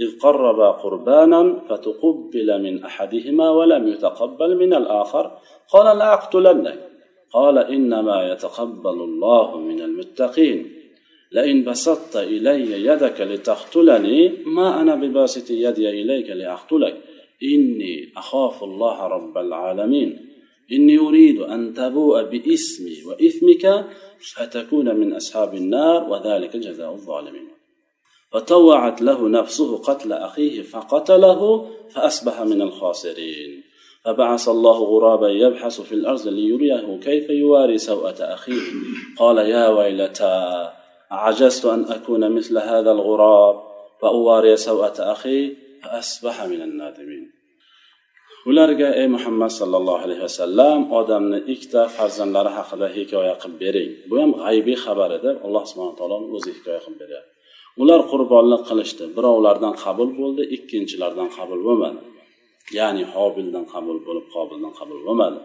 [0.00, 5.38] إذ قربا قربانا فتقبل من أحدهما ولم يتقبل من الآخر
[5.72, 6.78] قال لأقتلنك
[7.33, 10.73] قال إنما يتقبل الله من المتقين.
[11.31, 17.01] لئن بسطت إلي يدك لتقتلني ما أنا بباسط يدي إليك لأقتلك.
[17.43, 20.29] إني أخاف الله رب العالمين.
[20.71, 23.85] إني أريد أن تبوء بإسمي وإثمك
[24.35, 27.47] فتكون من أصحاب النار وذلك جزاء الظالمين.
[28.31, 33.62] فطوعت له نفسه قتل أخيه فقتله فأصبح من الخاسرين.
[34.04, 38.62] فبعث الله غرابا يبحث في الأرض ليريه كيف يواري سوءة أخيه
[39.18, 40.68] قال يا ويلتى
[41.10, 43.56] عجزت أن أكون مثل هذا الغراب
[44.00, 47.38] فأواري سوءة أخي فأصبح من النادمين
[48.50, 54.30] ularga ey muhammad sallallohu alayhi vasallam odamni ikkita farzandlari haqida hikoya qilib bering bu ham
[54.42, 57.32] g'aybiy xabar edi alloh subhana taoloni o'zi hikoya qilib beryapti
[57.82, 62.00] ular qurbonlik qilishdi birovlardan qabul bo'ldi ikkinchilardan qabul bo'lmadi
[62.79, 65.39] Ya'ni hobildan qabul bo'lib qobildan qabul bo'lmadi.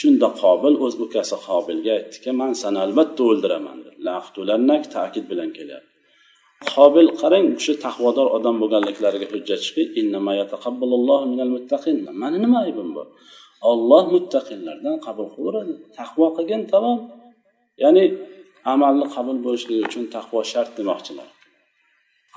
[0.00, 3.78] Shunda qobil o'z ukasi qobilga aytdiki man seni albatta o'ldiraman
[4.96, 5.90] ta'kid bilan kelyapti.
[6.72, 9.60] Qobil qarang shu taqvodor odam bo'lganliklariga hujjat
[12.22, 13.06] mani nima aybim bor?
[13.70, 16.98] Olloh muttaqinlardan qabul qilaveradi taqvo qilgin tamom.
[17.82, 18.04] Ya'ni
[18.74, 21.28] amalni qabul bo'lishligi uchun taqvo shart demoqchilar.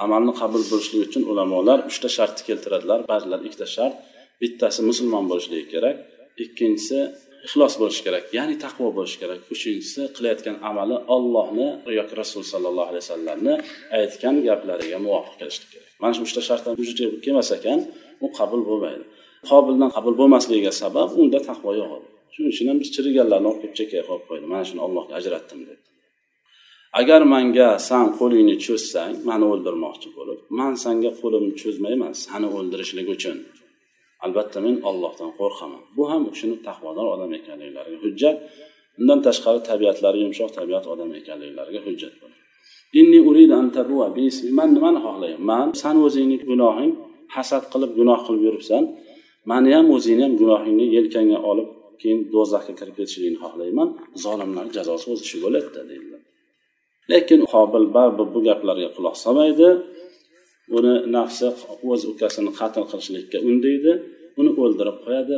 [0.03, 2.99] Amalni qabul bo'lishligi uchun ulamolar uchta shartni keltiradilar.
[3.11, 3.95] Ba'zilar ikkita shart
[4.41, 5.97] bittasi musulmon bo'lishligi kerak
[6.43, 6.99] ikkinchisi
[7.47, 9.39] ixlos bo'lishi kerak ya'ni taqvo bo'lishi kerak.
[9.55, 11.67] Uchinchisi qilayotgan amali ollohni
[11.99, 13.53] yoki rasul sollallohu alayhi vasallamni
[13.99, 15.89] aytgan gaplariga muvofiq kelishi kerak.
[16.01, 17.79] Mana shu uchta shartdan vujudga kelmas ekan
[18.25, 19.03] u qabul bo'lmaydi.
[19.49, 21.91] Qobildan qabul bo'lmasligiga sabab unda taqvo yo'q.
[21.97, 24.45] Edi shuning uchun ham biz chiriganlarni olib kelib chekkaga qo'yib qo'ydi.
[24.53, 25.76] Mana shuni allohga ajratdim deb.
[27.01, 33.37] Agar manga san qo'lingni cho'zsang mani o'ldirmoqchi bo'lib man sanga qo'limni cho'zmayman sani o'ldirishlik uchun.
[34.25, 35.81] Albatta men ollohdan qo'rqaman.
[35.97, 38.37] Bu ham u kishini taqvodor odam ekanliklariga hujjat
[38.99, 42.13] undan tashqari tabiatlari yumshoq tabiat odam ekanliklariga hujjat
[44.57, 46.91] man nimani xohlayman man san o'zingni gunohing
[47.35, 48.83] hasad qilib gunoh qilib yuribsan.
[49.51, 51.69] Mani ham o'zingni ham gunohingni yelkangga olib
[52.01, 53.89] keyin do'zaxga kirib ketishligini xohlayman.
[54.25, 56.16] Zolimlar jazosi o'z shu bo'ladida deydilar.
[57.11, 59.69] Lekin qobil baribir bu gaplarga quloq solmaydi.
[60.77, 61.47] Uni nafsi
[61.91, 63.91] o'z ukasini qatl qilishlikka undaydi.
[64.39, 65.35] Uni o'ldirib qo'yadi.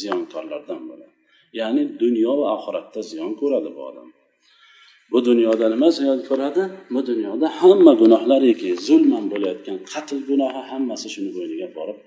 [0.00, 1.12] Ziyonkorlardan bo'ladi.
[1.60, 4.08] Ya'ni dunyo va oxiratda ziyon ko'radi bu odam.
[5.12, 6.62] Bu dunyoda nima ziyon ko'radi.
[6.94, 11.98] Bu dunyoda hamma gunohlariki zulman bo'layotgan qatl gunohi hammasi shuni bo'yniga borib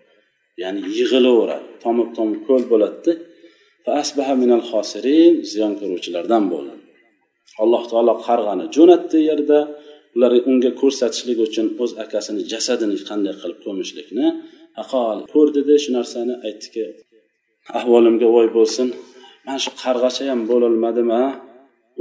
[0.62, 1.68] ya'ni yig'ilaveradi.
[1.84, 3.14] Tomib tomib ko'l bo'ladida.
[5.52, 6.85] Ziyon ko'ruvchilardan bo'ladi.
[7.64, 9.60] Alloh taolo qarg'ani jo'natdi yerda.
[10.16, 14.28] Ular unga ko'rsatishlik uchun o'z akasini jasadini qanday qilib ko'mishlikni
[14.84, 16.84] aqol ko'rdida shu narsani aytdiki
[17.80, 18.88] ahvolimga voy bo'lsin.
[19.48, 21.24] Man shu qarg'acha ham bo'lolmadim a?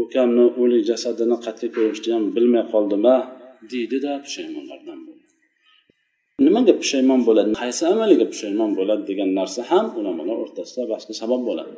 [0.02, 3.16] Ukamni o'lik jasadini qatga ko'mishni ham bilmay qoldim a?
[3.72, 5.00] Deydida pushaymonlardan
[6.42, 7.50] nimaga pushaymon bo'ladi?
[7.62, 11.74] Qaysi amaliga pushaymon bo'ladi degan narsa ham ulamolar o'rtasida bahsga sabab bo'ladi.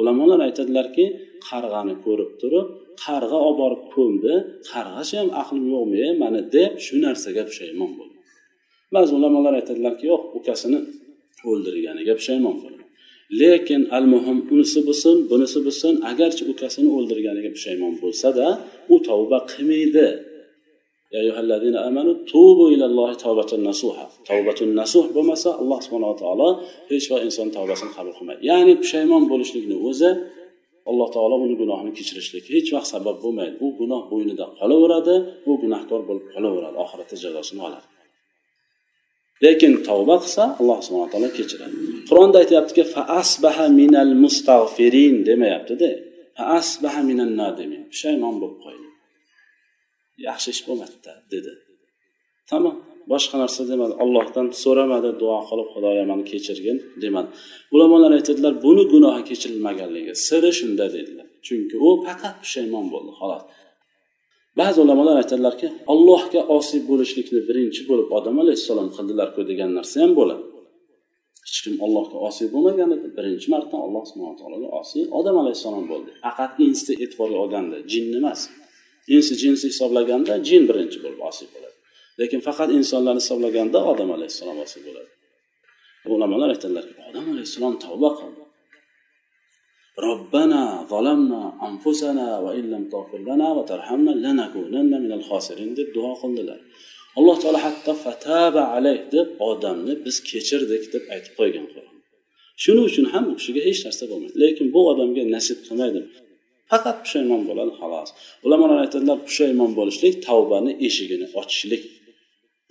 [0.00, 1.04] Ulamolar aytadilarki
[1.48, 2.66] qarg'ani ko'rib turib
[3.04, 4.34] qarg'a olib borib ko'mdi
[4.70, 8.16] qarg'achi ham aqlim yo'qmi e, mana deb shu narsaga pushaymon bo'ldi.
[8.94, 10.78] Ba'zi ulamolar aytadilarki yo'q ukasini
[11.50, 12.82] o'ldirganiga pushaymon bo'ldi.
[13.40, 18.46] Lekin al muhim unisi bo'lsin bunisi bo'lsin agarchi ukasini o'ldirganiga pushaymon bo'lsada
[18.92, 20.08] u tavba qilmaydi.
[24.28, 26.48] Tavbatun nasuh bo'lmasa alloh subhanava taolo
[26.90, 30.10] hech vaqt inson tavbasini qabul qilmaydi ya'ni pushaymon bo'lishlikni o'zi
[30.90, 35.14] alloh taolo uni gunohini kechirishlik hech vaqt sabab bo'lmaydi bu gunoh bo'ynida qolaveradi
[35.48, 37.86] u gunohkor bo'lib qolaveradi oxiratda jazosini oladi
[39.44, 41.74] lekin tavba qilsa alloh subhana taolo kechiradi
[42.08, 45.90] qur'onda aytyaptiki faasbaha minal mustag'firin demayaptida
[46.38, 48.81] faasbaha minan nadimin pushaymon bo'lib qo'ydi
[50.28, 51.52] yaxshi ish bo'lmadida dedi.
[52.50, 52.76] Tamom
[53.12, 53.94] boshqa narsa demadi.
[54.04, 57.28] Ollohdan so'ramadi duo qilib xudoyo mani kechirgin demadi.
[57.74, 61.26] Ulamolar aytadilar buni gunohi kechirilmaganligi siri shunda dedilar.
[61.46, 63.42] Chunki u faqat pushaymon bo'ldi xolos.
[64.60, 70.44] Ba'zi ulamolar aytadilarki allohga osiy bo'lishlikni birinchi bo'lib odam alayhissalom qildilarku degan narsa ham bo'ladi.
[71.46, 76.10] Hech kim allohga osiy bo'lmagan edi birinchi marta alloh subhana taologa osiy odam alayhissalom bo'ldi.
[76.24, 78.40] Faqat insni e'tiborga olganda jinni emas.
[79.16, 81.76] Insi jinsi hisoblaganda jin birinchi bo'lib osiy bo'ladi.
[82.20, 85.10] Lekin faqat insonlarni hisoblaganda odam alayhissalom osiy bo'ladi.
[86.14, 88.42] Ulamolar aytadilarki odam alayhissalom tavba qildi.
[90.06, 96.60] Robbana zolamna anfusana va illam tagfir lana va tarhamna lanakunanna minal xosirin deb duo qildilar.
[97.18, 101.66] Alloh taolo hatto fataba alayh deb odamni biz kechirdik deb aytib qo'ygan
[102.62, 104.36] shuning uchun ham u kishiga hech narsa bo'lmaydi.
[104.44, 106.00] Lekin bu odamga nasib qilmaydi.
[106.72, 108.10] Faqat pushaymon bo'ladi xolos
[108.46, 111.82] ulamolar aytadilar pushaymon bo'lishlik tavbani eshigini ochishlik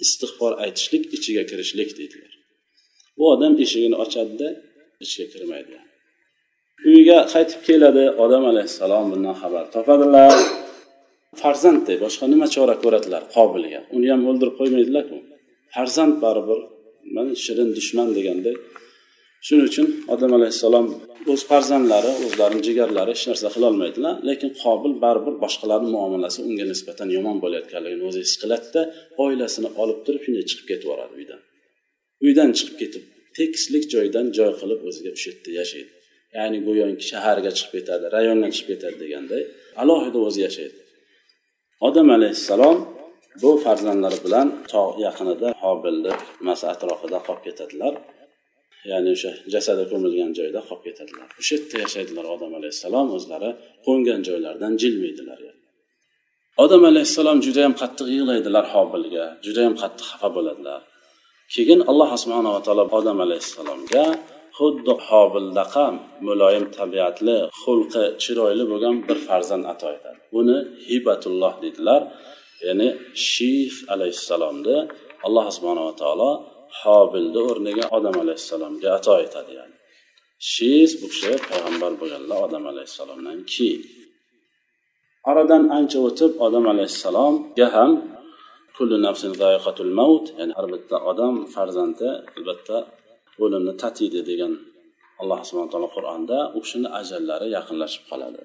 [0.03, 2.31] istig'for aytishlik ichiga kirishlik deydilar.
[3.17, 4.47] Bu odam eshigini ochadida
[5.03, 5.75] ichiga kirmaydi.
[6.87, 10.35] Uyiga qaytib keladi odam alayhissalom bundan xabar topadilar.
[11.41, 15.17] Farzandday boshqa nima chora ko'radilar qobilga uni ham o'ldirib qo'ymaydilarku.
[15.75, 16.59] Farzand baribir
[17.15, 18.55] mana shirin dushman deganday
[19.47, 20.87] shuning uchun odam alayhissalom
[21.31, 27.37] o'z farzandlari o'zlarini jigarlari hech narsa qilolmaydilar lekin qobil baribir boshqalarni muomalasi unga nisbatan yomon
[27.43, 28.81] bo'layotganligini o'zi his qiladida
[29.23, 31.41] oilasini olib turib shunday chiqib ketib yuboradi uydan.
[32.25, 33.03] Uydan chiqib ketib
[33.37, 35.91] tekislik joydan joy qilib o'ziga o'sha yerda yashaydi.
[36.37, 39.43] Ya'ni go'yoki shaharga chiqib ketadi rayonga chiqib ketadi deganday
[39.81, 40.79] alohida o'zi yashaydi.
[41.87, 42.77] Odam alayhissalom
[43.41, 46.13] bu farzandlari bilan tog' yaqinida hobilni
[46.47, 47.93] masa atrofida qolib ketadilar.
[48.91, 51.27] Ya'ni o'sha jasadi ko'milgan joyda qolib ketadilar.
[51.41, 53.49] O'sha yerda yashaydilar odam alayhissalom o'zlari
[53.85, 55.39] qo'ngan joylaridan jilmaydilar
[56.63, 60.81] odam alayhissalom judayam qattiq yig'laydilar hobilga judayam qattiq xafa bo'ladilar.
[61.53, 64.05] Keyin alloh subhanava taolo odam alayhissalomga
[64.57, 65.85] xuddi hobildaqa
[66.27, 70.19] muloyim tabiatli xulqi chiroyli bo'lgan bir farzand ato etadi.
[70.35, 72.01] Buni hibatulloh deydilar
[72.67, 72.87] ya'ni
[73.31, 74.77] shif alayhissalomni
[75.27, 76.31] alloh subhanava taolo
[76.79, 79.75] hobilni o'rniga odam alayhissalomga ato etadi ya'ni.
[80.51, 83.81] Shiz bu kishi payg'ambar bo'lganlar odam alayhissalomdan keyin.
[85.29, 87.91] Oradan ancha o'tib odam alayhissalomga ham
[88.75, 92.77] kullu nafsin zayiqatul maut ya'ni har bitta odam farzandi albatta
[93.43, 94.53] o'limni tatiydi degan
[95.21, 98.41] alloh subhana taolo qur'onda u kishini ajallari yaqinlashib qoladi.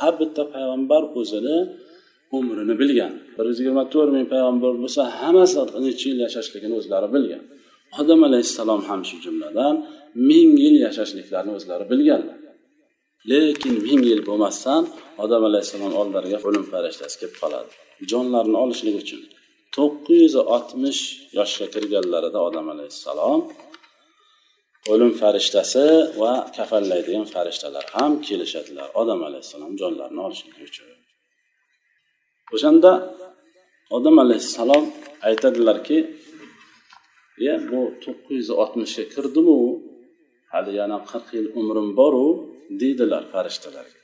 [0.00, 1.58] Har bitta payg'ambar o'zini
[2.36, 3.12] umrini bilgan.
[3.36, 7.42] Bir yuz yigirma to'rt ming payg'ambar bo'lsa hammasi necha yil yashashligini o'zlari bilgan.
[8.00, 9.74] Odam alayhissalom ham shu jumladan
[10.30, 12.38] ming yil yashashliklarini o'zlari bilganlar
[13.28, 14.82] lekin ming yil bo'lmasdan
[15.24, 17.70] odam alayhissalom oldilariga o'lim farishtasi kelib qoladi.
[18.10, 19.20] Jonlarini olishlik uchun
[19.76, 21.00] to'qqiz yuz oltmish
[21.38, 23.40] yoshga kirganlarida odam alayhissalom
[24.92, 25.84] o'lim farishtasi
[26.20, 30.99] va kafallaydigan farishtalar ham kelishadilar odam alayhissalom jonlarini olishlik uchun.
[32.54, 32.90] O'shanda
[33.96, 34.84] odam alayhissalom
[35.28, 35.98] aytadilarki
[37.46, 39.58] ya bu to'qqiz yuz oltmishga kirdimu?
[40.52, 42.26] Hali yana qirq yil umrim boru
[42.80, 43.98] deydilar farishtalarga.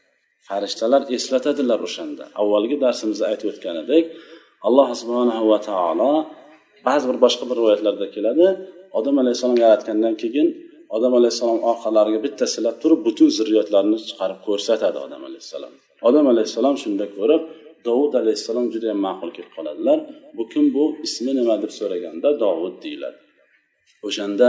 [0.48, 2.24] Farishtalar eslatadilar o'shanda.
[2.40, 4.04] Avvalgi darsimizda aytib o'tgan edik
[4.68, 6.12] alloh subhanahu va taolo
[6.87, 8.46] ba'zi bir boshqa bir rivoyatlarda keladi.
[8.98, 10.48] Odam alayhissalom yaratgandan keyin
[10.96, 15.72] odam alayhissalom orqalariga bitta silab turib butun zurriyotlarini chiqarib ko'rsatadi odam alayhissalom.
[16.09, 17.42] Odam alayhissalom shunda ko'rib
[17.88, 19.99] dovud alayhissalom juda yam ma'qul kelib qoladilar.
[20.37, 20.85] Bu kim bu?
[21.07, 23.18] Ismi nima deb so'raganda dovud deyiladi.
[24.09, 24.49] O'shanda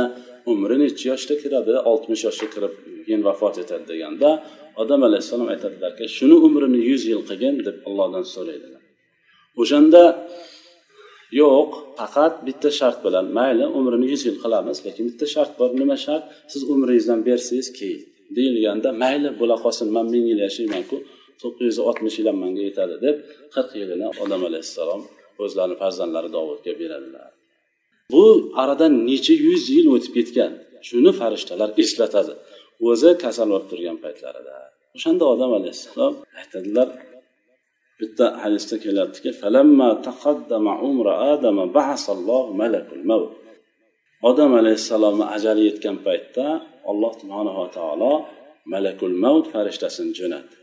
[0.52, 1.74] umri nechi yoshda kiradi?
[1.92, 2.74] Oltmish yoshga kirib
[3.06, 4.30] keyin vafot etadi deganda
[4.82, 8.82] odam alayhissalom aytadilarki shuni umrini yuz yil qilgin deb allohdan so'raydilar.
[9.62, 10.02] O'shanda
[11.42, 11.70] yo'q
[12.00, 15.70] faqat bitta shart bilan mayli umrini yuz yil qilamiz lekin bitta shart bor.
[15.82, 16.24] Nima shart?
[16.52, 18.02] Siz umringizdan bersangiz keyin
[18.38, 20.98] deyilganda mayli bo'la qolsin man ming yil yashaymanku.
[21.42, 23.16] To'qqiz yuz oltmish manga yetadi deb
[23.54, 25.02] qirq yilini odam alayhissalom
[25.44, 27.30] o'zlarini farzandlari dovudga beradilar.
[28.14, 28.26] Bu
[28.62, 30.52] aradan necha yuz yil o'tib ketgan.
[30.88, 32.34] Shuni farishtalar eslatadi.
[32.90, 34.56] O'zi kasal bo'lib turgan paytlarida.
[34.98, 36.88] O'shanda odam alayhissalom aytadilar
[38.00, 39.30] bitta hadisda kelyaptiki
[44.30, 46.46] odam alayhissalomni ajali yetgan paytda
[46.90, 48.14] alloh subhanava taolo
[48.74, 50.54] malakul mavt farishtasini jo'natdi.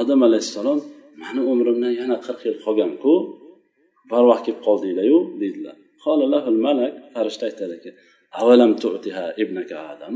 [0.00, 0.78] Odam alayhissalom
[1.22, 3.12] mani umrimdan yana qirq yil qolganku
[4.10, 5.76] barvaqt kelib qoldinglaryu deydilar.
[6.66, 7.90] Malak farishta aytadiki
[8.40, 10.14] avalam tu'tiha ibnaka adam?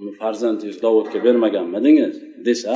[0.00, 2.14] Uni farzandingiz dovudga bermaganmidingiz
[2.46, 2.74] desa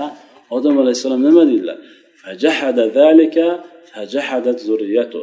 [0.56, 1.78] odam alayhissalom nima deydilar?
[2.22, 3.46] Fajahada zalika
[3.92, 5.22] fajahadat zurriyatu.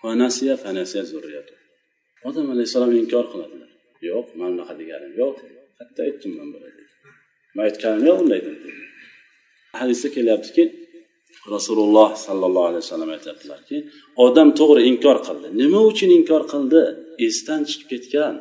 [0.00, 1.54] Fanasiya fanasiya zurriyatu.
[2.28, 3.67] Odam alayhissalom inkor qiladilar.
[4.10, 5.36] Yo'q man unaqa deganim yo'q
[5.78, 6.68] qayerda aytdim man buni
[7.56, 8.68] man aytganim yo'q unday dedi.
[9.80, 10.62] Hadisda kelyaptiki
[11.54, 13.76] rasululloh sollallohu alayhi vasallam aytyaptilarki
[14.24, 15.48] odam to'g'ri inkor qildi.
[15.62, 16.80] Nima uchun inkor qildi?
[17.26, 18.34] Esdan chiqib ketgan.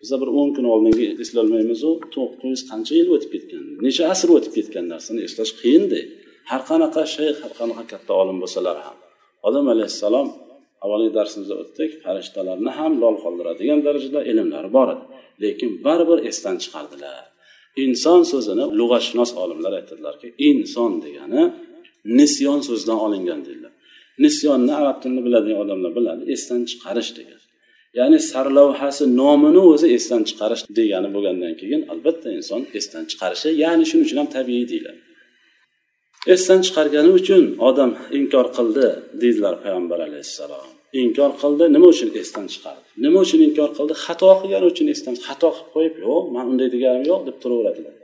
[0.00, 3.64] Biza bir o'n kun oldingi eslolmaymizu to'qqiz yuz qancha yil o'tib ketgan?
[3.86, 6.00] Necha asr o'tib ketgan narsani eslash qiyinda
[6.50, 8.96] har qanaqa shayx har qanaqa katta olim bo'lsalar ham.
[9.48, 10.28] Odam alayhissalom
[10.84, 15.04] avvalgi darsimizda o'tdik farishtalarni ham lol qoldiradigan darajada ilmlari bor edi.
[15.42, 17.24] Lekin baribir esdan chiqardilar.
[17.84, 21.42] Inson so'zini lug'atshunos olimlar aytadilarki inson degani
[22.18, 23.72] nisyon so'zidan olingan deydilar.
[24.24, 27.40] Nisyonni arab tilini biladigan odamlar biladi esdan chiqarish degan.
[27.98, 34.04] Ya'ni sarlavhasi nomini o'zi esdan chiqarish degani bo'lgandan keyin albatta inson esdan chiqarishi ya'ni shuning
[34.06, 35.00] uchun ham tabiiy deyiladi.
[36.34, 38.86] Esdan chiqargani uchun odam inkor qildi
[39.22, 40.66] deydilar payg'ambar alayhissalom.
[41.02, 42.84] Inkor qildi nima uchun esdan chiqardi?
[43.04, 43.94] Nima uchun inkor qildi?
[44.04, 47.94] Xato qilgani uchun esdan xato qilib qo'yib yo'q man unday deganim yo'q deb turaveradilar.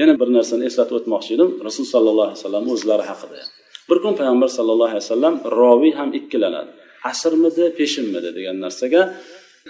[0.00, 1.50] Yana bir narsani eslatib o'tmoqchi edim.
[1.66, 3.40] Rasul sollallohu alayhi vasallam o'zlari haqida.
[3.88, 6.70] Bir kun payg'ambar sallallohu alayhi vasallam roviy ham ikkilanadi.
[7.10, 8.30] Asrmidi peshinmidi?
[8.36, 9.02] degan narsaga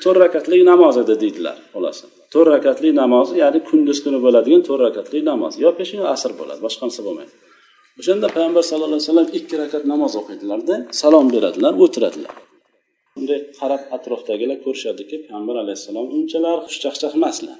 [0.03, 5.19] to'rt rakatli namoz edi deydilar xulasa to'rt rakatli namoz ya'ni kunduz kuni bo'ladigan to'rt rakatli
[5.31, 5.53] namoz.
[5.65, 7.33] Yo peshin asr bo'ladi boshqanisi bo'lmaydi.
[8.01, 12.35] O'shanda payg'ambar sallallohu alayhi vasallam ikki rakat namoz o'qiydilarda salom beradilar o'tiradilar.
[13.17, 17.59] Bunday qarab atrofdagilar ko'rishadiki payg'ambar alayhissalom unchalar xushchaqchaq emaslar.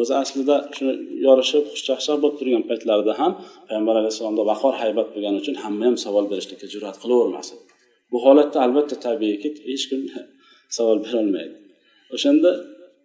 [0.00, 0.92] O'zi aslida shuni
[1.26, 3.32] yorishib xushchaqchaq bo'lib turgan paytlarida ham
[3.68, 7.48] payg'ambar alayhissalomda vaqor haybat bo'lgani uchun hamma ham savol berishlikka jur'at qilavermas
[8.12, 10.00] bu holatda albatta tabiiyki hech kim
[10.76, 11.54] savol berolmaydi.
[12.16, 12.50] O'shanda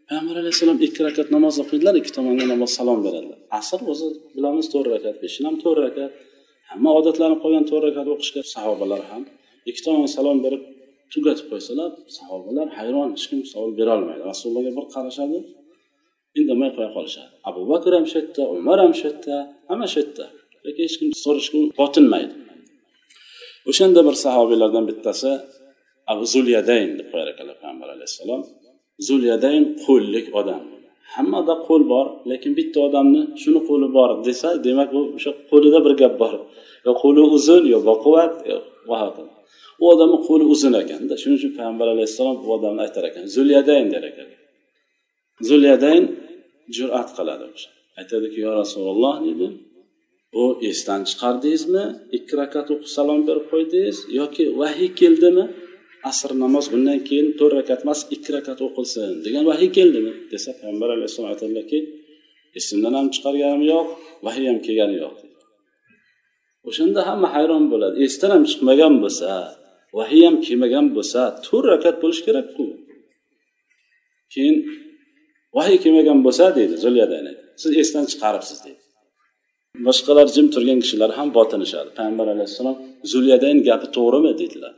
[0.10, 3.40] payg'ambar alayhissalom ikki rakat namoz o'qiydilar ikki tomonga namoz salom beradilar.
[3.60, 6.12] Asr o'zi bilamiz to'rt rakat peshin ham to'rt rakat.
[6.72, 9.22] Hamma odatlanib qolgan to'rt rakat o'qishga sahobalar ham
[9.70, 10.64] ikki tomon salom berib
[11.14, 14.24] tugatib qo'ysalar sahobalar hayron hech kim savol berolmaydi.
[14.32, 15.38] Rasulullohga bir qarashadi
[16.40, 17.32] indamay qo'ya qolishadi.
[17.50, 19.36] Abu bakr ham shu yerda umar ham shu yerda
[19.70, 20.26] hamma shu yerda.
[20.66, 22.34] Lekin hech kim so'rashga botinmaydi.
[23.70, 25.32] O'shanda bir sahobiylardan bittasi
[26.12, 28.42] abu zulyadayn deb qo'yar ekanlar payg'ambar alayhissalom.
[29.08, 30.64] Zulyadayn qo'llik odam.
[31.16, 35.94] Hammada qo'l bor lekin bitta odamni shuni qo'li bor desa demak u o'sha qo'lida bir
[36.02, 36.34] gap bor.
[36.86, 38.34] Yo qo'li uzun yo baquvvat
[39.82, 44.04] u odamni qo'li uzun ekanda shuning uchun payg'ambar alayhissalom bu odamni aytar ekan zulyadayn der
[44.12, 44.30] ekan.
[45.50, 46.04] Zulyadayn
[46.78, 47.46] jur'at qiladi
[48.00, 49.48] aytadiki yo rasululloh deydi
[50.34, 51.86] bu esdan chiqardingizmi?
[52.18, 55.46] Ikki rakat o'qib salom berib qo'ydingiz yoki vahiy keldimi?
[56.10, 60.14] Asr namoz bundan keyin to'rt rakat emas ikki rakat o'qilsin degan vahiy keldimi?
[60.32, 61.80] desa payg'ambar alayhissalom aytadilarki
[62.60, 63.88] esimdan ham chiqarganim yo'q
[64.26, 65.16] vahiy ham kelgani yo'q
[66.70, 67.96] o'shanda hamma hayron bo'ladi.
[68.06, 69.30] Esdan ham chiqmagan bo'lsa
[69.98, 72.66] vahiy ham kelmagan bo'lsa to'rt rakat bo'lishi kerakku.
[74.34, 74.56] Keyin
[75.58, 77.28] vahiy kelmagan bo'lsa deydi zulyadayn
[77.62, 78.82] siz esdan chiqaribsiz deydi.
[79.88, 81.90] Boshqalar jim turgan kishilar ham botinishadi.
[81.98, 82.76] Payg'ambar alayhissalom
[83.12, 84.74] zulyadayn gapi to'g'rimi dedilar.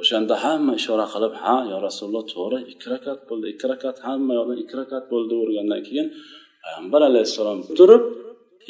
[0.00, 4.58] O'shanda hamma ishora qilib ha yo rasululloh to'g'ri ikki rakat bo'ldi ikki rakat hamma yoqdan
[4.64, 6.06] ikki rakat bo'ldi urgandan keyin
[6.64, 8.02] payg'ambar alayhissalom turib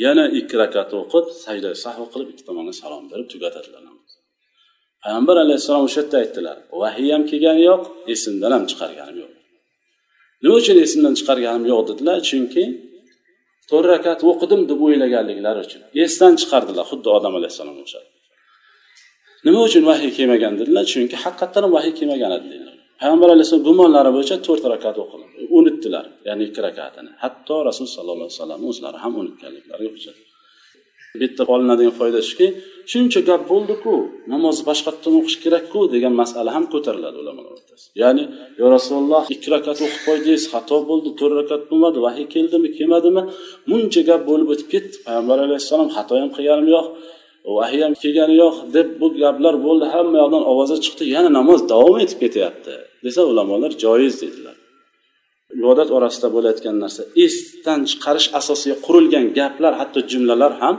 [0.05, 3.83] yana ikki rakat o'qib sajda sahv qilib ikki tomonga salom berib tugatadilar.
[5.05, 7.83] Payg'ambar alayhissalom o'sha yerda aytdilar vahiy ham kelgani yo'q
[8.15, 9.33] esimdan ham chiqarganim yo'q.
[10.43, 12.19] Nima uchun esimdan chiqarganim yo'q dedilar?
[12.29, 12.65] Chunki
[13.71, 15.83] to'rt rakat o'qidim deb o'ylaganliklari uchun.
[16.05, 18.05] Esdan chiqardilar xuddi odam alayhissalomga o'xshab.
[19.47, 22.77] Nima uchun vahiy kelmagan dedilar chunki haqiqatdan ham vahiy kelmagan edi dedilar.
[23.01, 25.25] Payg'ambar alayhissalom gumonlari bo'yicha to'rt rakat o'qidi
[25.59, 27.11] unutdilar ya'ni ikki rakatini.
[27.23, 30.17] Hatto rasul sallallohu alayhi vasallam o'zlari ham unutganliklariga hujjat
[31.15, 32.47] bu yerda olinadigan foyda shuki
[32.93, 33.95] shuncha gap bo'ldiku
[34.33, 37.91] namozni boshqatdan o'qish kerakku degan masala ham ko'tariladi ulamolar o'rtasida.
[38.03, 38.25] Ya'ni
[38.61, 43.23] yo rasululloh ikki rakat o'qib qo'ydingiz xato bo'ldi to'rt rakat bo'lmadi vahiy keldimi kelmadimi?
[43.71, 44.95] Muncha gap bo'lib o'tib ketdi.
[45.07, 46.87] Payg'ambar alayhissalom xato ham qilganim yo'q.
[47.57, 49.85] Vahiy ham kelgani yo'q deb bu gaplar bo'ldi.
[49.95, 51.05] Hamma yoqdan ovoza chiqdi.
[51.17, 54.57] Yana namoz davom etib ketyapti desa ulamolar joiz dedilar.
[55.59, 60.77] Ibodat orasida bo'layotgan narsa esdan chiqarish asosiga qurilgan gaplar hatto jumlalar ham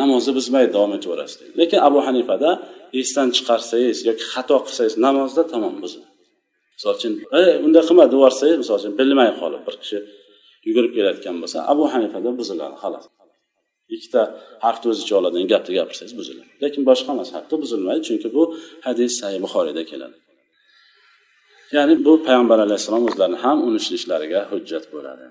[0.00, 2.50] namozni buzmaydi davom etaverasiz lekin abu hanifada
[3.00, 6.12] esdan chiqarsangiz yoki xato qilsangiz namozda tamom buziladi
[6.76, 9.98] misol uchun ey unday qilma deb yuborsangiz misol uchun bilmay qolib bir kishi
[10.66, 13.04] yugurib kelayotgan bo'lsa abu hanifada buziladi xolos
[13.94, 14.22] ikkita
[14.64, 16.50] harfni o'z ichiga oladigan gapni gapirsangiz buziladi.
[16.62, 18.42] Lekin boshqa emas mazhabda buzilmaydi chunki bu
[18.86, 20.16] hadis sahih buxoriyda keladi.
[21.76, 25.26] Ya'ni bu payg'ambar alayhissalom o'zlarini ham unutishliklariga hujjat bo'ladi.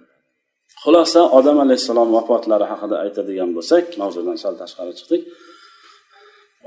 [0.84, 5.22] Xulosa odam alayhissalom vafotlari haqida aytadigan bo'lsak mavzudan sal tashqari chiqdik.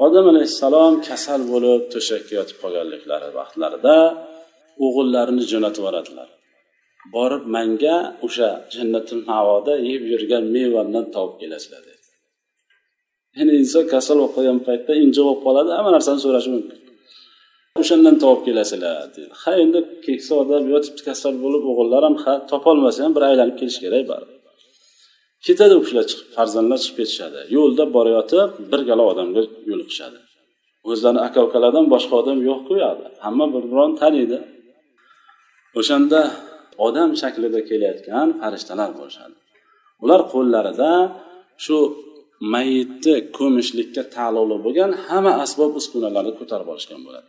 [0.07, 3.97] Odam alayhissalom kasal bo'lib to'shakka yotib qolganliklari vaqtlarida
[4.87, 6.29] o'g'illarini jo'natib yuboradilar
[7.15, 12.07] borib manga o'sha jannatul navoda yeb yurgan mevamdan topib kelasizlar dedi.
[13.37, 16.79] Ya'ni inson kasal bo'lib qolgan paytda injiq bo'lib qoladi hamma narsani so'rashi mumkin.
[17.83, 19.31] O'shandan topib kelasizlar dedi.
[19.43, 23.79] Ha endi keksa odam yotibdi kasal bo'lib o'g'illar ham ha topolmasa ham bir aylanib kelish
[23.85, 24.39] kerak baribir
[25.47, 27.41] ketadi u kishilar chiqib farzandlar chiqib ketishadi.
[27.57, 30.19] Yo'lda borayotib bir gala odamga yo'liqishadi
[30.91, 34.39] o'zlarini aka ukalaridan boshqa odam yo'qku u yoqda hamma bir birovni taniydi.
[35.81, 36.21] O'shanda
[36.87, 39.37] odam shaklida kelayotgan farishtalar bo'lishadi.
[40.05, 40.91] Ular qo'llarida
[41.65, 41.77] shu
[42.55, 47.29] mayitni ko'mishlikka taalluqli bo'lgan hamma asbob uskunalarni ko'tarib olishgan bo'ladi.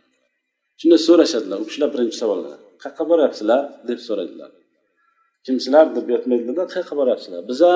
[0.80, 3.62] Shunda so'rashadilar u kishilar birinchi savollar qayerqa boryapsizlar?
[3.88, 4.50] deb so'radilar
[5.46, 5.84] kimsizlar?
[5.96, 7.42] deb aytmaydilarda qayerqa boryapsizlar?
[7.50, 7.72] Biza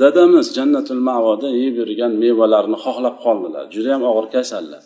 [0.00, 3.64] dadamiz jannatul mavoda yeb yurgan mevalarni xohlab qoldilar.
[3.74, 4.82] Judayam og'ir kasallar.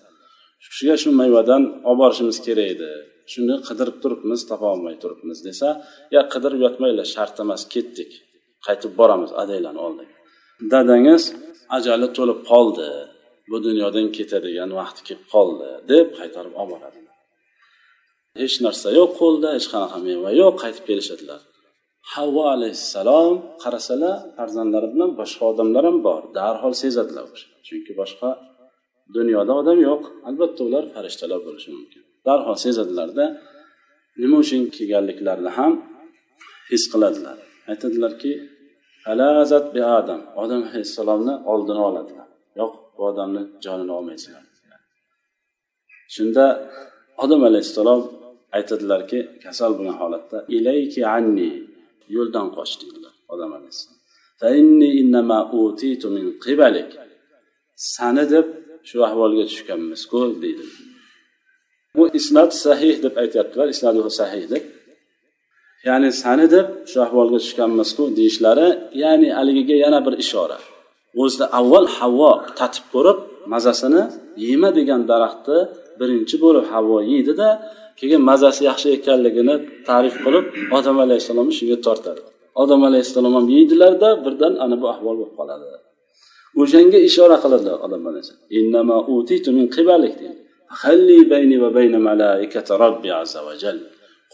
[0.62, 2.90] Shu kishiga shu mevadan olib borishimiz kerak edi.
[3.32, 5.68] Shuni qidirib turibmiz topolmay turibmiz desa
[6.14, 8.10] yo qidirib yotmanglar shart emas ketdik
[8.66, 10.10] qaytib boramiz adanglarni oldik.
[10.72, 11.22] Dadangiz
[11.76, 12.88] ajali to'lib qoldi
[13.50, 17.00] bu dunyodan ketadigan vaqti kelib qoldi deb qaytarib olib boradi.
[18.40, 21.40] Hech narsa yo'q qo'lda hech qanaqa meva yo'q qaytib kelishadilar.
[22.14, 27.26] Havvo alayhissalom qarasalar farzandlari bilan boshqa odamlar ham bor darhol sezadilar
[27.66, 28.30] chunki boshqa
[29.16, 30.02] dunyoda odam yo'q.
[30.28, 32.02] Albatta ular farishtalar bo'lishi mumkin.
[32.26, 33.24] Darhol sezadilarda
[34.22, 35.72] nima uchun kelganliklarini ham
[36.70, 37.36] his qiladilar.
[37.70, 38.32] Aytadilarki
[39.12, 40.20] alazat bi adam.
[40.42, 42.28] Odam alayhissalomni oldini oladilar.
[42.60, 44.44] Yo'q bu odamni jonini olmaysizlar
[46.14, 46.44] shunda
[47.24, 48.00] odam alayhissalom
[48.56, 51.50] aytadilarki kasal bo'lgan holatda ilayki anni
[52.16, 54.00] yo'ldan qoch deydilar odam alayhissalom.
[57.94, 58.46] Sani deb
[58.88, 60.64] shu ahvolga tushganmizku deydi
[62.18, 64.62] bu sahih deb aytyaptilar isnadu sahih deb.
[65.88, 68.68] Ya'ni sani deb shu ahvolga tushganmizku deyishlari
[69.02, 70.58] ya'ni haligiga yana bir ishora.
[71.22, 73.18] O'zida avval havvo tatib ko'rib
[73.52, 74.02] mazasini
[74.46, 75.58] yema degan daraxtni
[76.00, 77.48] birinchi bo'lib havvo yeydida
[78.00, 79.54] keyin mazasi yaxshi ekanligini
[79.88, 80.46] ta'rif qilib
[80.78, 82.20] odam alayhissalomni shunga tortadi.
[82.62, 85.64] Odam alayhissalom ham yeydilarda birdan ana bu ahvol bo'lib qoladi.
[86.62, 88.42] O'shanga ishora qiladilar odam alayhissalom.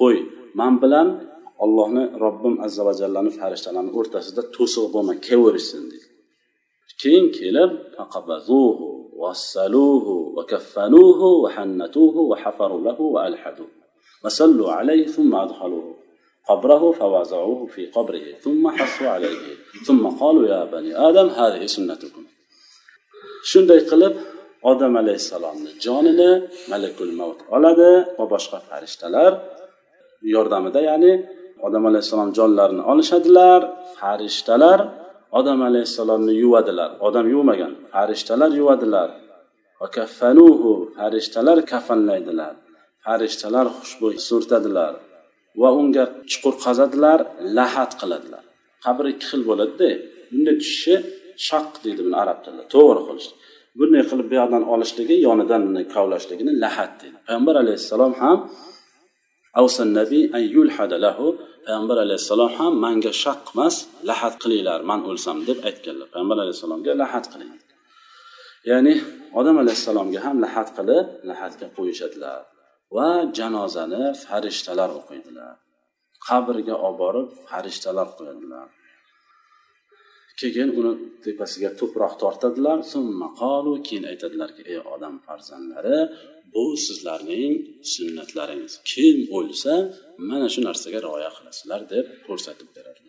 [0.00, 0.16] Qo'y
[0.60, 1.08] man bilan
[1.64, 6.08] ollohni robbim azza va jallani farishtalarni o'rtasida to'siq bo'lma kelaverishsin deydi
[7.00, 7.70] keyin kelib
[9.18, 13.70] وصلوه وكفنوه وحنتوه وحفروا له وألحدوه
[14.24, 15.94] وصلوا عليه ثم أدخلوه
[16.48, 19.38] قبره فوضعوه في قبره ثم حصوا عليه
[19.86, 22.24] ثم قالوا يا بني آدم هذه سنتكم
[23.50, 24.14] shunday qilib
[24.70, 26.30] odam alayhissalomni jonini
[26.72, 29.32] malakul mavt oladi va boshqa farishtalar
[30.34, 31.12] yordamida ya'ni
[31.66, 33.60] odam alayhissalom jonlarini olishadilar
[34.00, 34.80] farishtalar
[35.38, 36.90] odam alayhissalomni yuvadilar.
[37.00, 39.10] Odam yuvmagan farishtalar yuvadilar.
[40.98, 42.54] Farishtalar kafanlaydilar.
[43.04, 44.92] Farishtalar xushbo'y surtadilar
[45.60, 47.18] va unga chuqur qazadilar
[47.58, 48.44] lahat qiladilar.
[48.84, 49.90] Qabr ikki xil bo'ladida
[50.30, 50.94] bunday tushishi
[51.48, 53.28] shaq deydi buni arab tilida to'g'ri qilish.
[53.78, 55.62] Bunday qilib bu yoqdan olishligi yonidan
[55.94, 57.18] kavlashligini lahat deydi.
[57.26, 58.38] Payg'ambar alayhissalom ham
[59.98, 60.22] nabiy
[61.06, 61.26] lahu
[61.66, 63.74] payg'ambar alayhissalom ham manga shaq emas
[64.10, 66.06] lahat qilinglar man o'lsam deb aytganlar.
[66.14, 67.52] Payg'ambar alayhissalomga lahat qiling.
[68.70, 68.94] Ya'ni
[69.40, 72.40] odam alayhissalomga ham lahat qilib lahatga qo'yishadilar
[72.96, 73.08] va
[73.38, 75.52] janozani farishtalar o'qiydilar.
[76.26, 78.66] Qabrga olib borib farishtalar qo'yadilar.
[80.40, 80.92] Keyin uni
[81.24, 82.78] tepasiga tuproq tortadilar.
[83.86, 85.98] Keyin aytadilarki ey odam farzandlari
[86.54, 87.52] bu sizlarning
[87.94, 88.74] sunnatlaringiz.
[88.90, 89.74] Kim o'lsa
[90.30, 93.08] mana shu narsaga rioya qilasizlar deb ko'rsatib beradilar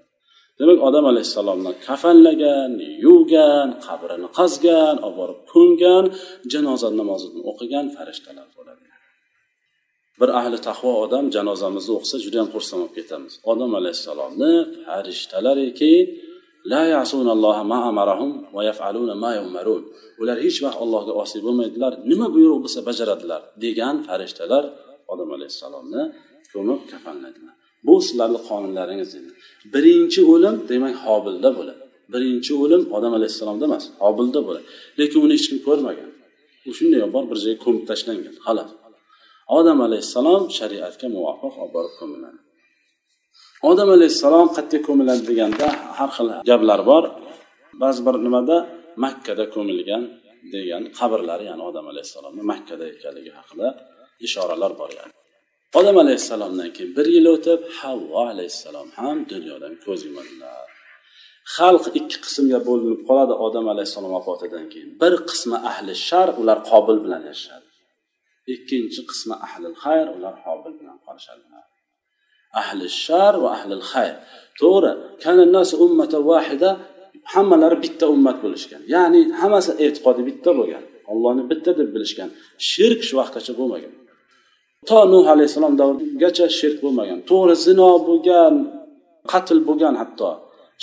[0.59, 2.71] demak odam alayhissalomni kafanlagan
[3.05, 6.05] yuvgan qabrini qazgan olib borib ko'mgan
[6.53, 8.85] janoza namozini o'qigan farishtalar bo'ladi.
[10.19, 13.33] Bir ahli taqvo odam janozamizni o'qisa juda yam xursand bo'lib ketamiz.
[13.51, 14.53] Odam alayhissalomni
[14.85, 15.93] farishtalariki
[16.71, 19.83] la yasunalloha ma amarahum va yafaluna ma yumarun.
[20.21, 21.91] Ular hech vaqt allohga osiy bo'lmaydilar.
[22.11, 24.63] Nima buyruq bo'lsa bajaradilar degan farishtalar
[25.13, 26.03] odam alayhissalomni
[26.53, 27.53] ko'mib kafanladilar.
[27.87, 29.29] Bu sizlarni qonunlaringiz dedi
[29.73, 31.83] birinchi o'lim demak hobilda bo'ladi.
[32.13, 34.65] Birinchi o'lim odam alayhissalomda emas hobilda bo'ladi.
[34.99, 36.09] Lekin uni hech kim ko'rmagan.
[36.69, 38.71] U shunday bor bir joyga ko'mib tashlangan xolos
[39.59, 42.39] odam alayhissalom shariatga muvofiq olib borib ko'miladi.
[43.67, 47.03] Odam alayhissalom qayerga ko'miladi deganda har xil gaplar bor.
[47.81, 48.57] Ba'zi bir nimada
[49.05, 50.03] makkada ko'milgan
[50.55, 53.67] degan qabrlari ya'ni odam alayhissalomni makkada ekanligi haqida
[54.25, 55.13] ishoralar bor ya'ni.
[55.79, 60.67] Odam alayhissalomdan keyin bir yil o'tib havvo alayhissalom ham dunyodan ko'z yumadilar.
[61.55, 64.89] Xalq ikki qismga bo'linib qoladi odam alayhissalom vafotidan keyin.
[65.01, 67.67] Bir qismi ahli shar ular qobil bilan yashashadi
[68.53, 71.65] ikkinchi qismi ahli xayr ular hobil bilan qolishadilar.
[72.61, 74.15] Ahli shar va ahli xayr
[74.61, 74.91] to'g'ri
[75.23, 76.69] kanannas ummata vahida
[77.33, 78.81] hammalari bitta ummat bo'lishgan.
[78.95, 82.29] Ya'ni hammasi e'tiqodi bitta bo'lgan ollohni bitta deb bilishgan.
[82.69, 83.93] Shirk shu vaqtgacha bo'lmagan.
[84.89, 87.19] To nuh alayhissalom davrigacha shirk bo'lmagan.
[87.29, 88.53] To'g'ri zino bo'lgan
[89.31, 90.29] qatl bo'lgan hatto.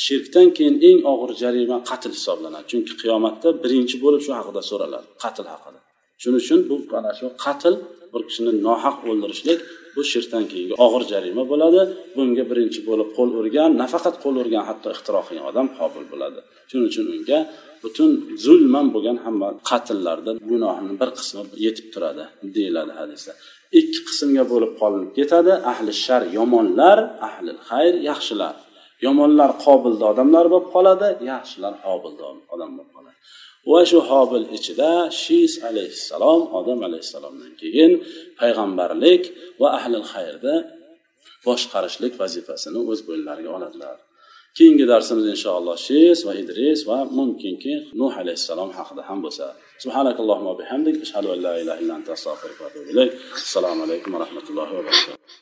[0.05, 2.64] Shirkdan keyin eng og'ir jarima qatl hisoblanadi.
[2.71, 5.79] Chunki qiyomatda birinchi bo'lib shu haqida so'raladi qatl haqida.
[6.21, 7.75] Shuning uchun bu ana shu qatl
[8.12, 9.59] bir kishini nohaq o'ldirishlik
[9.97, 11.80] bu shirkdan keyingi og'ir jarima bo'ladi.
[12.16, 16.38] Bunga birinchi bo'lib qo'l urgan nafaqat qo'l urgan hatto ixtiro qilgan odam qobil bo'ladi.
[16.68, 17.38] Shuning uchun unga
[17.82, 18.11] butun
[18.44, 22.24] zulman bo'lgan hamma qatllarda gunohni bir qismi yetib turadi
[22.57, 23.32] deyiladi hadisda.
[23.80, 25.53] Ikki qismga bo'lib qolinib ketadi.
[25.72, 28.55] Ahli shar yomonlar ahli xayr yaxshilar.
[29.07, 32.22] Yomonlar qobilda odamlar bo'lib qoladi yaxshilar qobilda
[32.55, 32.95] odam bo'lib
[33.71, 34.93] va shu hobil ichida
[35.23, 37.93] shis alayhissalom odam alayhissalomdan keyin
[38.41, 39.23] payg'ambarlik
[39.61, 40.55] va ahli xayrda
[41.47, 43.97] boshqarishlik vazifasini o'z bo'yinlariga oladilar.
[44.57, 49.47] Keyingi darsimiz inshaalloh shis va idris va mumkinki nuh alayhissalom haqida ham bo'lsa.
[49.83, 52.33] Subhanakallohumma bihamdik ashhadu an la ilaha illa anta va
[52.69, 53.05] atubu
[53.47, 55.37] assalomu alaykum va rahmatullohi va barakatuh.